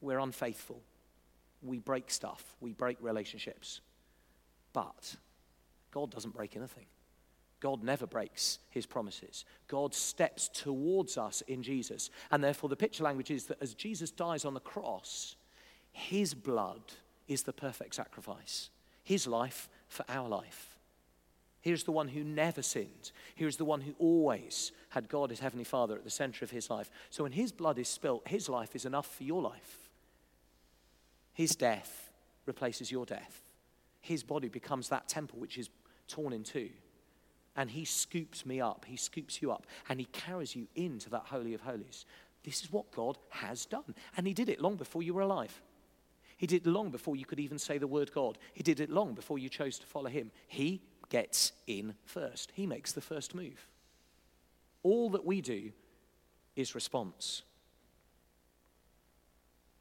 we're 0.00 0.18
unfaithful, 0.18 0.80
we 1.62 1.78
break 1.78 2.10
stuff, 2.10 2.44
we 2.60 2.72
break 2.72 2.96
relationships. 3.00 3.80
But 4.72 5.16
God 5.90 6.10
doesn't 6.10 6.34
break 6.34 6.56
anything. 6.56 6.86
God 7.60 7.84
never 7.84 8.06
breaks 8.06 8.58
his 8.70 8.86
promises. 8.86 9.44
God 9.68 9.94
steps 9.94 10.48
towards 10.48 11.18
us 11.18 11.42
in 11.42 11.62
Jesus. 11.62 12.10
And 12.30 12.42
therefore, 12.42 12.70
the 12.70 12.76
picture 12.76 13.04
language 13.04 13.30
is 13.30 13.44
that 13.46 13.60
as 13.60 13.74
Jesus 13.74 14.10
dies 14.10 14.46
on 14.46 14.54
the 14.54 14.60
cross, 14.60 15.36
his 15.92 16.32
blood 16.32 16.80
is 17.28 17.42
the 17.42 17.52
perfect 17.52 17.94
sacrifice, 17.94 18.70
his 19.04 19.26
life 19.26 19.68
for 19.88 20.04
our 20.08 20.28
life. 20.28 20.78
Here's 21.60 21.84
the 21.84 21.92
one 21.92 22.08
who 22.08 22.24
never 22.24 22.62
sinned. 22.62 23.12
Here's 23.34 23.58
the 23.58 23.66
one 23.66 23.82
who 23.82 23.94
always 23.98 24.72
had 24.88 25.10
God, 25.10 25.28
his 25.28 25.40
heavenly 25.40 25.64
Father, 25.64 25.94
at 25.94 26.04
the 26.04 26.10
center 26.10 26.42
of 26.42 26.50
his 26.50 26.70
life. 26.70 26.90
So 27.10 27.24
when 27.24 27.32
his 27.32 27.52
blood 27.52 27.78
is 27.78 27.88
spilt, 27.88 28.26
his 28.26 28.48
life 28.48 28.74
is 28.74 28.86
enough 28.86 29.14
for 29.14 29.24
your 29.24 29.42
life. 29.42 29.89
His 31.40 31.56
death 31.56 32.12
replaces 32.44 32.92
your 32.92 33.06
death. 33.06 33.40
His 34.02 34.22
body 34.22 34.50
becomes 34.50 34.90
that 34.90 35.08
temple 35.08 35.38
which 35.38 35.56
is 35.56 35.70
torn 36.06 36.34
in 36.34 36.44
two 36.44 36.68
and 37.56 37.70
he 37.70 37.86
scoops 37.86 38.44
me 38.44 38.60
up, 38.60 38.84
he 38.86 38.98
scoops 38.98 39.40
you 39.40 39.50
up, 39.50 39.66
and 39.88 39.98
he 39.98 40.04
carries 40.12 40.54
you 40.54 40.66
into 40.74 41.08
that 41.08 41.22
Holy 41.24 41.54
of 41.54 41.62
Holies. 41.62 42.04
This 42.44 42.62
is 42.62 42.70
what 42.70 42.90
God 42.90 43.16
has 43.30 43.64
done. 43.64 43.94
And 44.18 44.26
he 44.26 44.34
did 44.34 44.50
it 44.50 44.60
long 44.60 44.76
before 44.76 45.02
you 45.02 45.14
were 45.14 45.22
alive. 45.22 45.62
He 46.36 46.46
did 46.46 46.66
it 46.66 46.70
long 46.70 46.90
before 46.90 47.16
you 47.16 47.24
could 47.24 47.40
even 47.40 47.58
say 47.58 47.78
the 47.78 47.86
word 47.86 48.12
God. 48.12 48.36
He 48.52 48.62
did 48.62 48.78
it 48.78 48.90
long 48.90 49.14
before 49.14 49.38
you 49.38 49.48
chose 49.48 49.78
to 49.78 49.86
follow 49.86 50.10
him. 50.10 50.30
He 50.46 50.82
gets 51.08 51.52
in 51.66 51.94
first, 52.04 52.52
he 52.54 52.66
makes 52.66 52.92
the 52.92 53.00
first 53.00 53.34
move. 53.34 53.66
All 54.82 55.08
that 55.08 55.24
we 55.24 55.40
do 55.40 55.72
is 56.54 56.74
response. 56.74 57.44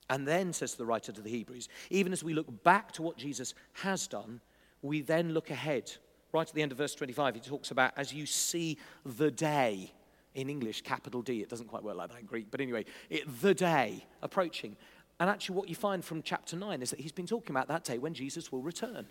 And 0.10 0.28
then, 0.28 0.54
says 0.54 0.76
the 0.76 0.86
writer 0.86 1.12
to 1.12 1.22
the 1.22 1.30
Hebrews, 1.30 1.70
even 1.90 2.12
as 2.14 2.24
we 2.24 2.34
look 2.34 2.64
back 2.64 2.92
to 2.94 3.02
what 3.02 3.18
Jesus 3.18 3.54
has 3.74 4.08
done, 4.08 4.42
we 4.82 5.02
then 5.02 5.34
look 5.34 5.52
ahead 5.52 5.92
right 6.32 6.48
at 6.48 6.54
the 6.54 6.62
end 6.62 6.72
of 6.72 6.78
verse 6.78 6.96
25, 6.96 7.36
he 7.36 7.42
talks 7.42 7.72
about 7.72 7.94
as 7.98 8.14
you 8.14 8.26
see 8.26 8.78
the 9.06 9.32
day. 9.32 9.94
In 10.36 10.48
English, 10.48 10.84
capital 10.84 11.24
D. 11.24 11.42
It 11.42 11.50
doesn't 11.50 11.68
quite 11.68 11.84
work 11.84 11.98
like 11.98 12.12
that 12.12 12.20
in 12.20 12.28
Greek. 12.28 12.52
But 12.52 12.62
anyway, 12.62 12.86
it, 13.10 13.42
the 13.42 13.54
day 13.54 14.06
approaching. 14.22 14.78
And 15.20 15.28
actually, 15.28 15.56
what 15.56 15.68
you 15.68 15.76
find 15.76 16.06
from 16.06 16.22
chapter 16.22 16.56
9 16.56 16.84
is 16.84 16.92
that 16.92 17.00
he's 17.00 17.12
been 17.12 17.26
talking 17.26 17.50
about 17.50 17.68
that 17.68 17.84
day 17.84 17.98
when 17.98 18.14
Jesus 18.14 18.52
will 18.52 18.62
return. 18.62 19.08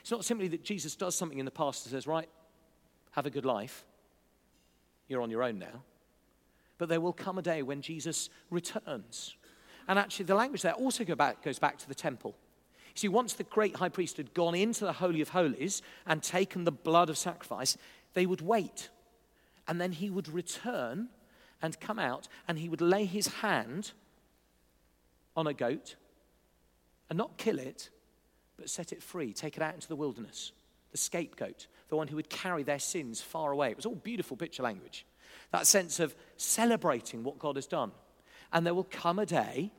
It's 0.00 0.10
not 0.10 0.24
simply 0.24 0.48
that 0.48 0.64
Jesus 0.64 0.96
does 0.96 1.14
something 1.14 1.38
in 1.38 1.44
the 1.44 1.52
past 1.52 1.86
and 1.86 1.92
says, 1.92 2.06
right, 2.06 2.28
have 3.12 3.26
a 3.26 3.30
good 3.30 3.44
life. 3.44 3.84
You're 5.06 5.22
on 5.22 5.30
your 5.30 5.44
own 5.44 5.60
now. 5.60 5.84
But 6.78 6.88
there 6.88 7.00
will 7.00 7.12
come 7.12 7.38
a 7.38 7.42
day 7.42 7.62
when 7.62 7.80
Jesus 7.80 8.28
returns. 8.50 9.36
And 9.90 9.98
actually, 9.98 10.26
the 10.26 10.36
language 10.36 10.62
there 10.62 10.74
also 10.74 11.04
go 11.04 11.16
back, 11.16 11.42
goes 11.42 11.58
back 11.58 11.76
to 11.78 11.88
the 11.88 11.96
temple. 11.96 12.36
See, 12.94 13.08
once 13.08 13.32
the 13.32 13.42
great 13.42 13.74
high 13.74 13.88
priest 13.88 14.18
had 14.18 14.34
gone 14.34 14.54
into 14.54 14.84
the 14.84 14.92
Holy 14.92 15.20
of 15.20 15.30
Holies 15.30 15.82
and 16.06 16.22
taken 16.22 16.62
the 16.62 16.70
blood 16.70 17.10
of 17.10 17.18
sacrifice, 17.18 17.76
they 18.14 18.24
would 18.24 18.40
wait. 18.40 18.88
And 19.66 19.80
then 19.80 19.90
he 19.90 20.08
would 20.08 20.28
return 20.28 21.08
and 21.60 21.80
come 21.80 21.98
out 21.98 22.28
and 22.46 22.56
he 22.56 22.68
would 22.68 22.80
lay 22.80 23.04
his 23.04 23.26
hand 23.26 23.90
on 25.36 25.48
a 25.48 25.52
goat 25.52 25.96
and 27.08 27.16
not 27.16 27.36
kill 27.36 27.58
it, 27.58 27.90
but 28.56 28.70
set 28.70 28.92
it 28.92 29.02
free, 29.02 29.32
take 29.32 29.56
it 29.56 29.62
out 29.62 29.74
into 29.74 29.88
the 29.88 29.96
wilderness. 29.96 30.52
The 30.92 30.98
scapegoat, 30.98 31.66
the 31.88 31.96
one 31.96 32.06
who 32.06 32.14
would 32.14 32.30
carry 32.30 32.62
their 32.62 32.78
sins 32.78 33.20
far 33.20 33.50
away. 33.50 33.72
It 33.72 33.76
was 33.76 33.86
all 33.86 33.96
beautiful 33.96 34.36
picture 34.36 34.62
language. 34.62 35.04
That 35.50 35.66
sense 35.66 35.98
of 35.98 36.14
celebrating 36.36 37.24
what 37.24 37.40
God 37.40 37.56
has 37.56 37.66
done. 37.66 37.90
And 38.52 38.64
there 38.64 38.74
will 38.74 38.84
come 38.84 39.18
a 39.18 39.26
day, 39.26 39.72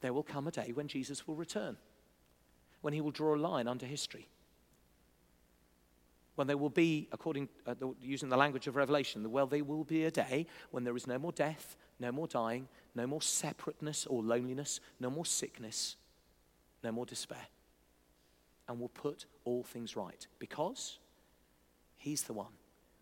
there 0.00 0.12
will 0.12 0.22
come 0.22 0.46
a 0.46 0.50
day 0.50 0.72
when 0.72 0.88
Jesus 0.88 1.26
will 1.26 1.36
return 1.36 1.76
when 2.80 2.94
he 2.94 3.00
will 3.00 3.10
draw 3.10 3.34
a 3.34 3.36
line 3.36 3.68
under 3.68 3.86
history. 3.86 4.28
When 6.36 6.46
there 6.46 6.56
will 6.56 6.70
be, 6.70 7.08
according 7.12 7.48
uh, 7.66 7.74
the, 7.74 7.94
using 8.00 8.28
the 8.28 8.36
language 8.36 8.66
of 8.66 8.76
Revelation, 8.76 9.30
well, 9.30 9.46
there 9.46 9.64
will 9.64 9.84
be 9.84 10.04
a 10.04 10.10
day 10.10 10.46
when 10.70 10.84
there 10.84 10.96
is 10.96 11.06
no 11.06 11.18
more 11.18 11.32
death, 11.32 11.76
no 11.98 12.10
more 12.10 12.26
dying, 12.26 12.68
no 12.94 13.06
more 13.06 13.20
separateness 13.20 14.06
or 14.06 14.22
loneliness, 14.22 14.80
no 14.98 15.10
more 15.10 15.26
sickness, 15.26 15.96
no 16.82 16.92
more 16.92 17.04
despair. 17.04 17.46
And 18.68 18.80
will 18.80 18.88
put 18.88 19.26
all 19.44 19.64
things 19.64 19.96
right 19.96 20.26
because 20.38 20.98
he's 21.96 22.22
the 22.22 22.32
one 22.32 22.52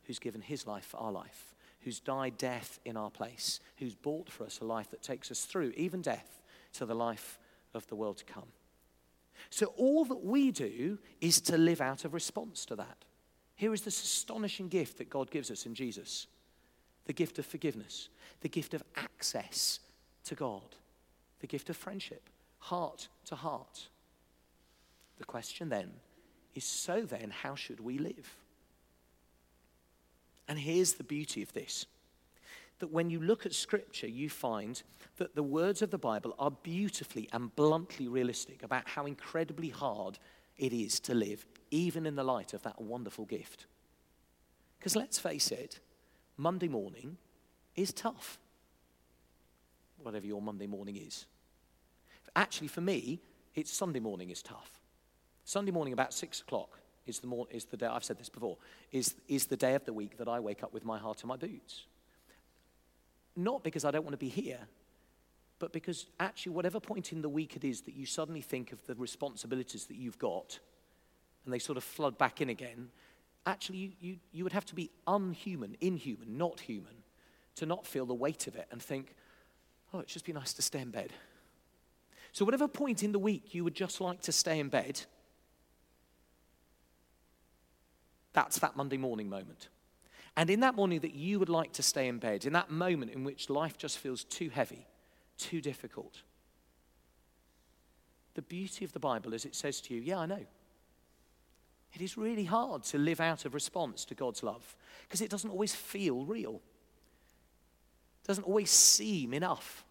who's 0.05 0.19
given 0.19 0.40
his 0.40 0.67
life 0.67 0.87
for 0.87 0.97
our 0.97 1.12
life, 1.12 1.55
who's 1.81 2.00
died 2.00 2.38
death 2.38 2.81
in 2.85 2.97
our 2.97 3.11
place, 3.11 3.61
who's 3.76 3.95
bought 3.95 4.31
for 4.31 4.45
us 4.45 4.61
a 4.61 4.64
life 4.64 4.90
that 4.90 5.02
takes 5.02 5.31
us 5.31 5.45
through 5.45 5.73
even 5.76 6.00
death 6.00 6.38
to 6.75 6.87
the 6.87 6.95
life 6.95 7.39
of 7.75 7.87
the 7.89 7.97
world 7.97 8.19
to 8.19 8.25
come. 8.25 8.49
So 9.51 9.67
all 9.77 10.05
that 10.07 10.25
we 10.25 10.51
do 10.51 10.99
is 11.21 11.41
to 11.43 11.57
live 11.57 11.81
out 11.81 12.05
of 12.05 12.15
response 12.15 12.65
to 12.67 12.77
that. 12.77 13.05
Here 13.55 13.73
is 13.73 13.83
this 13.83 14.03
astonishing 14.03 14.69
gift 14.69 14.99
that 14.99 15.11
God 15.11 15.31
gives 15.31 15.51
us 15.51 15.67
in 15.67 15.75
Jesus 15.75 16.27
the 17.07 17.13
gift 17.15 17.39
of 17.39 17.47
forgiveness, 17.47 18.11
the 18.43 18.49
gift 18.51 18.75
of 18.75 18.83
access 18.95 19.81
to 20.25 20.35
God, 20.35 20.77
the 21.41 21.47
gift 21.47 21.71
of 21.71 21.77
friendship, 21.77 22.29
heart 22.59 23.09
to 23.25 23.35
heart. 23.35 23.89
The 25.17 25.25
question 25.25 25.71
then 25.71 25.91
is 26.55 26.65
so 26.65 27.03
then, 27.03 27.31
how 27.31 27.55
should 27.55 27.81
we 27.81 27.99
live? 27.99 28.37
And 30.49 30.59
here's 30.59 30.95
the 30.95 31.05
beauty 31.05 31.43
of 31.43 31.53
this 31.55 31.87
that 32.79 32.93
when 32.93 33.11
you 33.11 33.21
look 33.21 33.47
at 33.47 33.55
Scripture, 33.55 34.07
you 34.07 34.31
find 34.31 34.83
that 35.17 35.35
the 35.35 35.43
words 35.43 35.83
of 35.83 35.91
the 35.91 35.99
Bible 35.99 36.35
are 36.39 36.51
beautifully 36.51 37.29
and 37.33 37.55
bluntly 37.57 38.09
realistic 38.09 38.63
about 38.63 38.89
how 38.89 39.07
incredibly 39.07 39.69
hard 39.69 40.19
it 40.57 40.73
is 40.73 41.01
to 41.01 41.15
live, 41.15 41.47
even 41.71 42.07
in 42.07 42.17
the 42.17 42.25
light 42.25 42.55
of 42.55 42.63
that 42.63 42.81
wonderful 42.81 43.25
gift. 43.25 43.67
Because 44.79 44.97
let's 44.97 45.19
face 45.19 45.51
it, 45.51 45.81
Monday 46.37 46.69
morning 46.69 47.17
is 47.75 47.93
tough. 47.93 48.39
Whatever 50.03 50.27
your 50.27 50.43
Monday 50.43 50.67
morning 50.67 50.97
is. 50.97 51.27
Actually, 52.37 52.69
for 52.69 52.81
me, 52.81 53.21
it's 53.55 53.73
Sunday 53.73 54.01
morning 54.01 54.31
is 54.31 54.43
tough. 54.43 54.71
Sunday 55.45 55.73
morning 55.73 55.93
about 55.93 56.13
six 56.13 56.41
o'clock 56.41 56.79
is 57.07 57.19
the, 57.19 57.27
mor- 57.27 57.49
is 57.51 57.65
the 57.65 57.77
day, 57.77 57.87
I've 57.87 58.05
said 58.05 58.19
this 58.19 58.29
before, 58.29 58.59
is, 58.93 59.15
is 59.27 59.47
the 59.47 59.57
day 59.57 59.75
of 59.75 59.85
the 59.85 59.93
week 59.93 60.19
that 60.19 60.29
I 60.29 60.39
wake 60.39 60.63
up 60.63 60.73
with 60.73 60.85
my 60.85 60.99
heart 60.99 61.23
in 61.23 61.29
my 61.29 61.37
boots. 61.37 61.87
Not 63.38 63.62
because 63.62 63.85
I 63.85 63.92
don't 63.92 64.02
want 64.02 64.14
to 64.14 64.18
be 64.18 64.28
here, 64.28 64.59
but 65.61 65.73
because 65.73 66.07
actually, 66.18 66.50
whatever 66.54 66.80
point 66.80 67.12
in 67.12 67.23
the 67.23 67.28
week 67.28 67.54
it 67.54 67.62
is 67.62 67.83
that 67.83 67.95
you 67.95 68.04
suddenly 68.04 68.40
think 68.40 68.73
of 68.73 68.85
the 68.87 68.97
responsibilities 68.97 69.87
that 69.87 69.97
you've 69.97 70.18
got, 70.18 70.59
and 71.45 71.54
they 71.54 71.61
sort 71.61 71.78
of 71.78 71.85
flood 71.85 72.18
back 72.18 72.40
in 72.40 72.49
again, 72.49 72.88
actually, 73.47 73.78
you, 73.78 73.92
you, 74.00 74.16
you 74.33 74.42
would 74.42 74.52
have 74.52 74.64
to 74.66 74.75
be 74.75 74.90
unhuman, 75.07 75.76
inhuman, 75.80 76.37
not 76.37 76.59
human, 76.59 77.04
to 77.54 77.64
not 77.64 77.87
feel 77.87 78.07
the 78.07 78.14
weight 78.14 78.49
of 78.49 78.57
it 78.57 78.66
and 78.73 78.83
think, 78.83 79.14
oh, 79.95 79.99
it'd 79.99 80.09
just 80.09 80.25
be 80.25 80.33
nice 80.33 80.52
to 80.54 80.62
stay 80.62 80.80
in 80.80 80.90
bed. 80.90 81.12
So, 82.33 82.45
whatever 82.45 82.66
point 82.66 83.04
in 83.04 83.12
the 83.12 83.21
week 83.21 83.54
you 83.54 83.62
would 83.62 83.76
just 83.76 84.00
like 84.00 84.21
to 84.23 84.33
stay 84.33 84.59
in 84.59 84.68
bed, 84.68 85.02
that's 88.33 88.59
that 88.59 88.75
Monday 88.75 88.97
morning 88.97 89.30
moment. 89.30 89.68
And 90.38 90.50
in 90.50 90.61
that 90.61 90.76
morning 90.76 91.00
that 91.00 91.16
you 91.16 91.40
would 91.40 91.49
like 91.49 91.73
to 91.73 91.83
stay 91.83 92.07
in 92.07 92.18
bed, 92.18 92.47
in 92.47 92.52
that 92.52 92.71
moment 92.71 93.11
in 93.11 93.25
which 93.25 93.50
life 93.50 93.76
just 93.76 93.99
feels 93.99 94.23
too 94.23 94.50
heavy, 94.50 94.87
too 95.37 95.61
difficult, 95.61 96.23
the 98.35 98.42
beauty 98.42 98.85
of 98.85 98.92
the 98.92 99.00
Bible 99.00 99.35
is 99.35 99.45
it 99.45 99.57
says 99.57 99.80
to 99.80 99.95
you, 99.95 100.00
Yeah, 100.00 100.21
I 100.21 100.26
know. 100.26 100.47
It 101.92 102.00
is 102.00 102.16
really 102.16 102.45
hard 102.45 102.85
to 102.85 102.99
live 102.99 103.21
out 103.21 103.47
of 103.47 103.54
response 103.54 104.04
to 104.04 104.14
God's 104.14 104.45
love 104.45 104.76
because 105.02 105.21
it 105.23 105.28
doesn't 105.28 105.50
always 105.50 105.75
feel 105.75 106.25
real. 106.25 106.61
It 108.23 108.28
doesn't 108.28 108.45
always 108.45 108.71
seem 108.71 109.35
enough. 109.35 109.85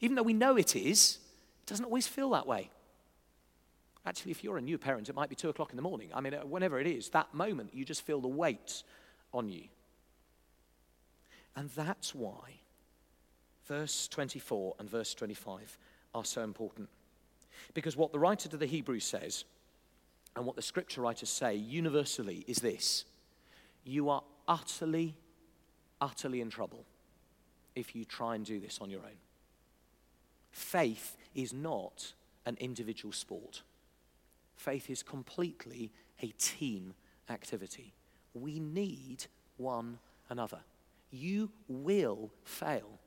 Even 0.00 0.16
though 0.16 0.24
we 0.24 0.32
know 0.32 0.56
it 0.56 0.74
is, 0.74 1.18
it 1.62 1.66
doesn't 1.66 1.84
always 1.84 2.08
feel 2.08 2.30
that 2.30 2.48
way. 2.48 2.68
Actually, 4.04 4.32
if 4.32 4.42
you're 4.42 4.58
a 4.58 4.62
new 4.62 4.78
parent, 4.78 5.08
it 5.08 5.14
might 5.14 5.28
be 5.28 5.36
two 5.36 5.50
o'clock 5.50 5.70
in 5.70 5.76
the 5.76 5.82
morning. 5.82 6.10
I 6.12 6.20
mean, 6.20 6.32
whenever 6.32 6.80
it 6.80 6.88
is, 6.88 7.10
that 7.10 7.32
moment, 7.32 7.72
you 7.72 7.84
just 7.84 8.02
feel 8.02 8.20
the 8.20 8.26
weight 8.26 8.82
on 9.32 9.48
you. 9.48 9.64
And 11.56 11.70
that's 11.70 12.14
why 12.14 12.60
verse 13.66 14.08
24 14.08 14.76
and 14.78 14.88
verse 14.88 15.14
25 15.14 15.78
are 16.14 16.24
so 16.24 16.42
important. 16.42 16.88
Because 17.74 17.96
what 17.96 18.12
the 18.12 18.18
writer 18.18 18.48
to 18.48 18.56
the 18.56 18.66
Hebrews 18.66 19.04
says, 19.04 19.44
and 20.36 20.46
what 20.46 20.56
the 20.56 20.62
scripture 20.62 21.00
writers 21.00 21.28
say 21.28 21.54
universally, 21.54 22.44
is 22.46 22.58
this 22.58 23.04
you 23.84 24.08
are 24.08 24.22
utterly, 24.46 25.16
utterly 26.00 26.40
in 26.40 26.50
trouble 26.50 26.84
if 27.74 27.94
you 27.94 28.04
try 28.04 28.34
and 28.34 28.44
do 28.44 28.60
this 28.60 28.78
on 28.80 28.90
your 28.90 29.00
own. 29.00 29.18
Faith 30.50 31.16
is 31.34 31.52
not 31.52 32.12
an 32.46 32.56
individual 32.60 33.12
sport, 33.12 33.62
faith 34.56 34.88
is 34.90 35.02
completely 35.02 35.90
a 36.22 36.28
team 36.38 36.94
activity. 37.28 37.94
We 38.40 38.60
need 38.60 39.26
one 39.56 39.98
another. 40.28 40.60
You 41.10 41.50
will 41.68 42.30
fail 42.44 42.98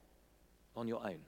on 0.75 0.87
your 0.87 1.05
own. 1.05 1.19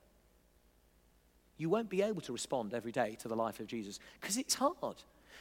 You 1.58 1.70
won't 1.70 1.90
be 1.90 2.02
able 2.02 2.22
to 2.22 2.34
respond 2.34 2.74
every 2.74 2.92
day 2.92 3.16
to 3.22 3.28
the 3.28 3.36
life 3.36 3.60
of 3.60 3.68
Jesus 3.68 4.00
because 4.20 4.38
it's 4.38 4.56
hard. 4.56 4.98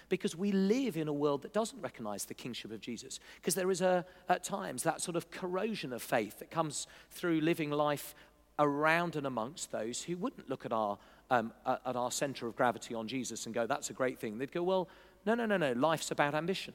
Because 0.09 0.37
we 0.37 0.53
live 0.53 0.97
in 0.97 1.09
a 1.09 1.13
world 1.13 1.43
that 1.43 1.53
doesn't 1.53 1.81
recognize 1.81 2.25
the 2.25 2.35
kingship 2.35 2.71
of 2.73 2.81
Jesus. 2.81 3.19
Because 3.37 3.55
there 3.55 3.71
is, 3.71 3.81
a, 3.81 4.05
at 4.29 4.45
times, 4.45 4.83
that 4.83 5.01
sort 5.01 5.17
of 5.17 5.31
corrosion 5.31 5.93
of 5.93 6.03
faith 6.03 6.39
that 6.39 6.51
comes 6.51 6.87
through 7.11 7.41
living 7.41 7.71
life 7.71 8.15
around 8.59 9.17
and 9.17 9.27
amongst 9.27 9.73
those 9.73 10.03
who 10.03 10.17
wouldn't 10.17 10.49
look 10.51 10.67
at 10.67 10.73
our, 10.73 10.99
um, 11.31 11.53
at 11.67 11.97
our 11.97 12.11
center 12.11 12.47
of 12.47 12.57
gravity 12.57 12.95
on 12.95 13.09
Jesus 13.09 13.47
and 13.47 13.55
go, 13.55 13.67
that's 13.67 13.91
a 13.91 13.93
great 13.93 14.19
thing. 14.19 14.39
They'd 14.39 14.53
go, 14.53 14.63
well, 14.63 14.89
no, 15.25 15.35
no, 15.35 15.47
no, 15.47 15.57
no. 15.57 15.73
Life's 15.73 16.11
about 16.11 16.35
ambition, 16.35 16.75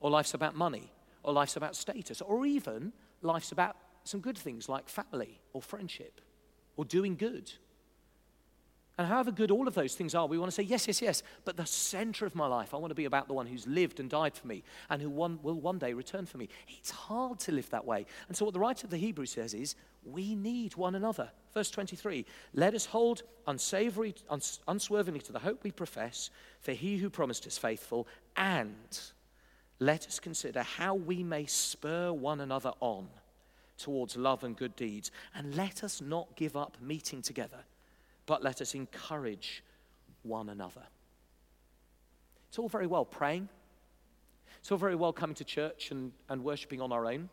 or 0.00 0.10
life's 0.10 0.34
about 0.34 0.56
money, 0.56 0.90
or 1.26 1.32
life's 1.32 1.56
about 1.56 1.74
status, 1.74 2.22
or 2.22 2.46
even 2.46 2.92
life's 3.20 3.50
about 3.52 3.76
some 4.04 4.20
good 4.20 4.38
things 4.38 4.68
like 4.68 4.88
family 4.88 5.40
or 5.52 5.60
friendship 5.60 6.20
or 6.76 6.84
doing 6.84 7.16
good. 7.16 7.52
And 8.96 9.08
however 9.08 9.32
good 9.32 9.50
all 9.50 9.68
of 9.68 9.74
those 9.74 9.94
things 9.94 10.14
are, 10.14 10.26
we 10.26 10.38
want 10.38 10.50
to 10.50 10.54
say, 10.54 10.62
yes, 10.62 10.86
yes, 10.86 11.02
yes. 11.02 11.22
But 11.44 11.56
the 11.56 11.66
center 11.66 12.24
of 12.24 12.34
my 12.34 12.46
life, 12.46 12.72
I 12.72 12.78
want 12.78 12.92
to 12.92 12.94
be 12.94 13.04
about 13.04 13.26
the 13.26 13.34
one 13.34 13.46
who's 13.46 13.66
lived 13.66 13.98
and 13.98 14.08
died 14.08 14.34
for 14.34 14.46
me 14.46 14.62
and 14.88 15.02
who 15.02 15.10
one, 15.10 15.40
will 15.42 15.60
one 15.60 15.78
day 15.78 15.92
return 15.92 16.24
for 16.26 16.38
me. 16.38 16.48
It's 16.68 16.92
hard 16.92 17.40
to 17.40 17.52
live 17.52 17.68
that 17.70 17.84
way. 17.84 18.06
And 18.28 18.36
so, 18.36 18.44
what 18.46 18.54
the 18.54 18.60
writer 18.60 18.86
of 18.86 18.90
the 18.90 18.96
Hebrews 18.96 19.32
says 19.32 19.52
is, 19.52 19.74
we 20.04 20.34
need 20.34 20.76
one 20.76 20.94
another. 20.94 21.30
Verse 21.52 21.70
23 21.70 22.24
Let 22.54 22.72
us 22.72 22.86
hold 22.86 23.22
unsavory, 23.46 24.14
uns- 24.30 24.60
unswervingly 24.68 25.20
to 25.22 25.32
the 25.32 25.40
hope 25.40 25.64
we 25.64 25.72
profess, 25.72 26.30
for 26.60 26.72
he 26.72 26.96
who 26.96 27.10
promised 27.10 27.46
is 27.46 27.58
faithful, 27.58 28.06
and 28.36 29.00
let 29.78 30.06
us 30.06 30.18
consider 30.18 30.62
how 30.62 30.94
we 30.94 31.22
may 31.22 31.46
spur 31.46 32.12
one 32.12 32.40
another 32.40 32.72
on 32.80 33.08
towards 33.76 34.16
love 34.16 34.42
and 34.42 34.56
good 34.56 34.74
deeds. 34.76 35.10
And 35.34 35.54
let 35.54 35.84
us 35.84 36.00
not 36.00 36.34
give 36.36 36.56
up 36.56 36.76
meeting 36.80 37.22
together, 37.22 37.58
but 38.24 38.42
let 38.42 38.60
us 38.60 38.74
encourage 38.74 39.62
one 40.22 40.48
another. 40.48 40.82
It's 42.48 42.58
all 42.58 42.68
very 42.68 42.86
well 42.86 43.04
praying. 43.04 43.48
It's 44.60 44.72
all 44.72 44.78
very 44.78 44.94
well 44.94 45.12
coming 45.12 45.36
to 45.36 45.44
church 45.44 45.90
and, 45.90 46.12
and 46.28 46.42
worshiping 46.42 46.80
on 46.80 46.90
our 46.90 47.06
own. 47.06 47.28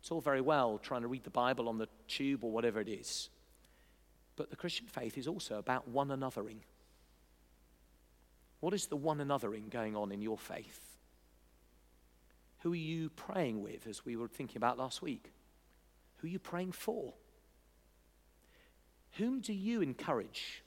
It's 0.00 0.10
all 0.10 0.20
very 0.20 0.40
well 0.40 0.78
trying 0.78 1.02
to 1.02 1.08
read 1.08 1.24
the 1.24 1.30
Bible 1.30 1.68
on 1.68 1.78
the 1.78 1.88
tube 2.06 2.42
or 2.42 2.50
whatever 2.50 2.80
it 2.80 2.88
is. 2.88 3.28
But 4.36 4.50
the 4.50 4.56
Christian 4.56 4.86
faith 4.86 5.18
is 5.18 5.28
also 5.28 5.58
about 5.58 5.88
one 5.88 6.08
anothering. 6.08 6.58
What 8.60 8.72
is 8.72 8.86
the 8.86 8.96
one 8.96 9.18
anothering 9.18 9.70
going 9.70 9.94
on 9.94 10.10
in 10.10 10.22
your 10.22 10.38
faith? 10.38 10.87
Who 12.60 12.72
are 12.72 12.76
you 12.76 13.10
praying 13.10 13.62
with, 13.62 13.86
as 13.86 14.04
we 14.04 14.16
were 14.16 14.28
thinking 14.28 14.56
about 14.56 14.78
last 14.78 15.00
week? 15.00 15.32
Who 16.18 16.26
are 16.26 16.30
you 16.30 16.38
praying 16.38 16.72
for? 16.72 17.14
Whom 19.12 19.40
do 19.40 19.52
you 19.52 19.80
encourage 19.80 20.62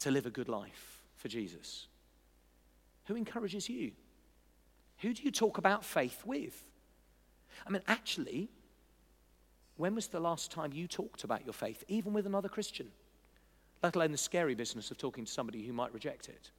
to 0.00 0.10
live 0.10 0.26
a 0.26 0.30
good 0.30 0.48
life 0.48 1.02
for 1.16 1.28
Jesus? 1.28 1.86
Who 3.06 3.14
encourages 3.14 3.68
you? 3.68 3.92
Who 4.98 5.14
do 5.14 5.22
you 5.22 5.30
talk 5.30 5.58
about 5.58 5.84
faith 5.84 6.22
with? 6.24 6.64
I 7.66 7.70
mean, 7.70 7.82
actually, 7.86 8.48
when 9.76 9.94
was 9.94 10.08
the 10.08 10.20
last 10.20 10.50
time 10.50 10.72
you 10.72 10.86
talked 10.86 11.24
about 11.24 11.44
your 11.44 11.52
faith, 11.52 11.84
even 11.88 12.12
with 12.12 12.26
another 12.26 12.48
Christian? 12.48 12.88
Let 13.82 13.96
alone 13.96 14.12
the 14.12 14.18
scary 14.18 14.54
business 14.54 14.90
of 14.90 14.98
talking 14.98 15.24
to 15.24 15.32
somebody 15.32 15.66
who 15.66 15.72
might 15.72 15.92
reject 15.92 16.28
it. 16.28 16.50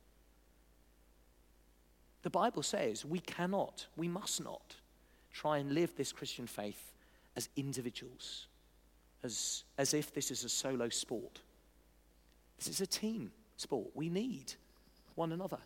The 2.24 2.30
Bible 2.30 2.64
says 2.64 3.06
we 3.06 3.20
cannot, 3.20 3.86
we 3.96 4.08
must 4.08 4.44
not 4.44 4.76
try 5.32 5.58
and 5.58 5.74
live 5.74 5.96
this 5.96 6.12
Christian 6.12 6.48
faith 6.48 6.94
as 7.36 7.50
individuals, 7.56 8.48
as, 9.24 9.64
as 9.78 9.94
if 9.94 10.14
this 10.14 10.32
is 10.32 10.44
a 10.44 10.50
solo 10.50 10.90
sport. 10.90 11.42
This 12.58 12.68
is 12.68 12.82
a 12.82 12.88
team 12.88 13.32
sport. 13.58 13.90
We 13.94 14.10
need 14.10 14.54
one 15.16 15.32
another. 15.32 15.58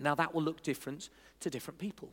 Now, 0.00 0.14
that 0.16 0.34
will 0.34 0.42
look 0.42 0.62
different 0.62 1.10
to 1.40 1.50
different 1.50 1.78
people. 1.78 2.12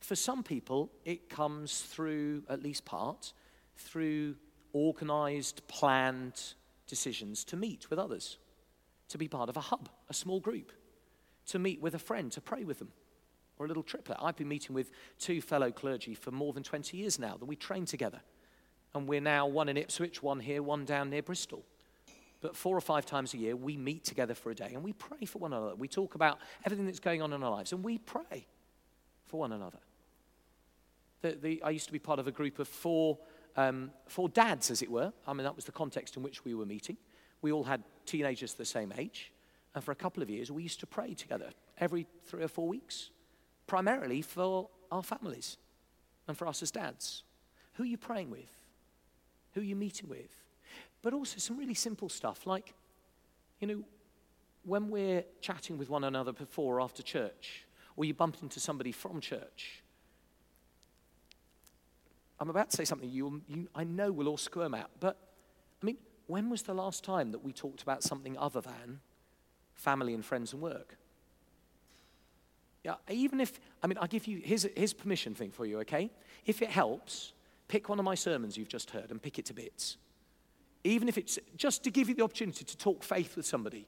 For 0.00 0.16
some 0.16 0.42
people, 0.42 0.90
it 1.04 1.30
comes 1.30 1.80
through, 1.82 2.42
at 2.48 2.62
least 2.62 2.84
part, 2.84 3.32
through 3.76 4.36
organized, 4.72 5.66
planned 5.68 6.54
decisions 6.86 7.44
to 7.44 7.56
meet 7.56 7.88
with 7.88 7.98
others, 7.98 8.38
to 9.08 9.18
be 9.18 9.28
part 9.28 9.48
of 9.48 9.56
a 9.56 9.60
hub, 9.60 9.88
a 10.10 10.14
small 10.14 10.40
group 10.40 10.72
to 11.52 11.58
meet 11.58 11.82
with 11.82 11.94
a 11.94 11.98
friend, 11.98 12.32
to 12.32 12.40
pray 12.40 12.64
with 12.64 12.78
them, 12.78 12.88
or 13.58 13.66
a 13.66 13.68
little 13.68 13.82
triplet. 13.82 14.16
I've 14.20 14.36
been 14.36 14.48
meeting 14.48 14.74
with 14.74 14.90
two 15.18 15.42
fellow 15.42 15.70
clergy 15.70 16.14
for 16.14 16.30
more 16.30 16.54
than 16.54 16.62
20 16.62 16.96
years 16.96 17.18
now 17.18 17.36
that 17.36 17.44
we 17.44 17.56
train 17.56 17.84
together. 17.84 18.20
And 18.94 19.06
we're 19.06 19.20
now 19.20 19.46
one 19.46 19.68
in 19.68 19.76
Ipswich, 19.76 20.22
one 20.22 20.40
here, 20.40 20.62
one 20.62 20.86
down 20.86 21.10
near 21.10 21.22
Bristol. 21.22 21.64
But 22.40 22.56
four 22.56 22.76
or 22.76 22.80
five 22.80 23.04
times 23.04 23.34
a 23.34 23.38
year, 23.38 23.54
we 23.54 23.76
meet 23.76 24.02
together 24.02 24.34
for 24.34 24.50
a 24.50 24.54
day 24.54 24.70
and 24.72 24.82
we 24.82 24.94
pray 24.94 25.26
for 25.26 25.38
one 25.38 25.52
another. 25.52 25.74
We 25.74 25.88
talk 25.88 26.14
about 26.14 26.38
everything 26.64 26.86
that's 26.86 26.98
going 26.98 27.20
on 27.20 27.32
in 27.34 27.42
our 27.42 27.50
lives 27.50 27.72
and 27.72 27.84
we 27.84 27.98
pray 27.98 28.46
for 29.26 29.40
one 29.40 29.52
another. 29.52 29.78
The, 31.20 31.32
the, 31.40 31.62
I 31.62 31.70
used 31.70 31.86
to 31.86 31.92
be 31.92 31.98
part 31.98 32.18
of 32.18 32.26
a 32.26 32.32
group 32.32 32.58
of 32.58 32.66
four, 32.66 33.18
um, 33.56 33.90
four 34.06 34.28
dads, 34.30 34.70
as 34.70 34.80
it 34.80 34.90
were. 34.90 35.12
I 35.26 35.34
mean, 35.34 35.44
that 35.44 35.54
was 35.54 35.66
the 35.66 35.72
context 35.72 36.16
in 36.16 36.22
which 36.22 36.44
we 36.46 36.54
were 36.54 36.66
meeting. 36.66 36.96
We 37.42 37.52
all 37.52 37.64
had 37.64 37.82
teenagers 38.06 38.54
the 38.54 38.64
same 38.64 38.92
age. 38.96 39.31
And 39.74 39.82
for 39.82 39.92
a 39.92 39.96
couple 39.96 40.22
of 40.22 40.28
years, 40.28 40.50
we 40.50 40.62
used 40.62 40.80
to 40.80 40.86
pray 40.86 41.14
together 41.14 41.50
every 41.78 42.06
three 42.26 42.42
or 42.42 42.48
four 42.48 42.68
weeks, 42.68 43.10
primarily 43.66 44.22
for 44.22 44.68
our 44.90 45.02
families 45.02 45.56
and 46.28 46.36
for 46.36 46.46
us 46.46 46.62
as 46.62 46.70
dads. 46.70 47.24
Who 47.74 47.84
are 47.84 47.86
you 47.86 47.96
praying 47.96 48.30
with? 48.30 48.50
Who 49.54 49.60
are 49.60 49.64
you 49.64 49.76
meeting 49.76 50.08
with? 50.08 50.44
But 51.00 51.14
also 51.14 51.38
some 51.38 51.56
really 51.56 51.74
simple 51.74 52.08
stuff 52.08 52.46
like, 52.46 52.74
you 53.60 53.66
know, 53.66 53.82
when 54.64 54.90
we're 54.90 55.24
chatting 55.40 55.78
with 55.78 55.88
one 55.90 56.04
another 56.04 56.32
before 56.32 56.76
or 56.76 56.80
after 56.80 57.02
church, 57.02 57.64
or 57.96 58.04
you 58.04 58.14
bump 58.14 58.36
into 58.42 58.60
somebody 58.60 58.92
from 58.92 59.20
church, 59.20 59.82
I'm 62.38 62.50
about 62.50 62.70
to 62.70 62.76
say 62.76 62.84
something 62.84 63.08
you, 63.08 63.42
you 63.46 63.68
I 63.74 63.84
know—we'll 63.84 64.28
all 64.28 64.36
squirm 64.36 64.74
at, 64.74 64.90
but 65.00 65.16
I 65.82 65.86
mean, 65.86 65.98
when 66.26 66.50
was 66.50 66.62
the 66.62 66.74
last 66.74 67.04
time 67.04 67.32
that 67.32 67.44
we 67.44 67.52
talked 67.52 67.82
about 67.82 68.02
something 68.02 68.36
other 68.38 68.60
than 68.60 69.00
family 69.82 70.14
and 70.14 70.24
friends 70.24 70.52
and 70.52 70.62
work. 70.62 70.96
Yeah, 72.84 72.94
even 73.10 73.40
if, 73.40 73.60
I 73.82 73.86
mean, 73.86 73.98
I'll 74.00 74.08
give 74.08 74.26
you, 74.26 74.40
here's, 74.42 74.66
here's 74.76 74.92
permission 74.92 75.34
thing 75.34 75.50
for 75.50 75.66
you, 75.66 75.80
okay? 75.80 76.10
If 76.46 76.62
it 76.62 76.70
helps, 76.70 77.32
pick 77.68 77.88
one 77.88 77.98
of 77.98 78.04
my 78.04 78.14
sermons 78.14 78.56
you've 78.56 78.68
just 78.68 78.90
heard 78.90 79.10
and 79.10 79.22
pick 79.22 79.38
it 79.38 79.46
to 79.46 79.54
bits. 79.54 79.96
Even 80.84 81.08
if 81.08 81.16
it's 81.16 81.38
just 81.56 81.84
to 81.84 81.90
give 81.90 82.08
you 82.08 82.14
the 82.14 82.24
opportunity 82.24 82.64
to 82.64 82.76
talk 82.76 83.04
faith 83.04 83.36
with 83.36 83.46
somebody. 83.46 83.86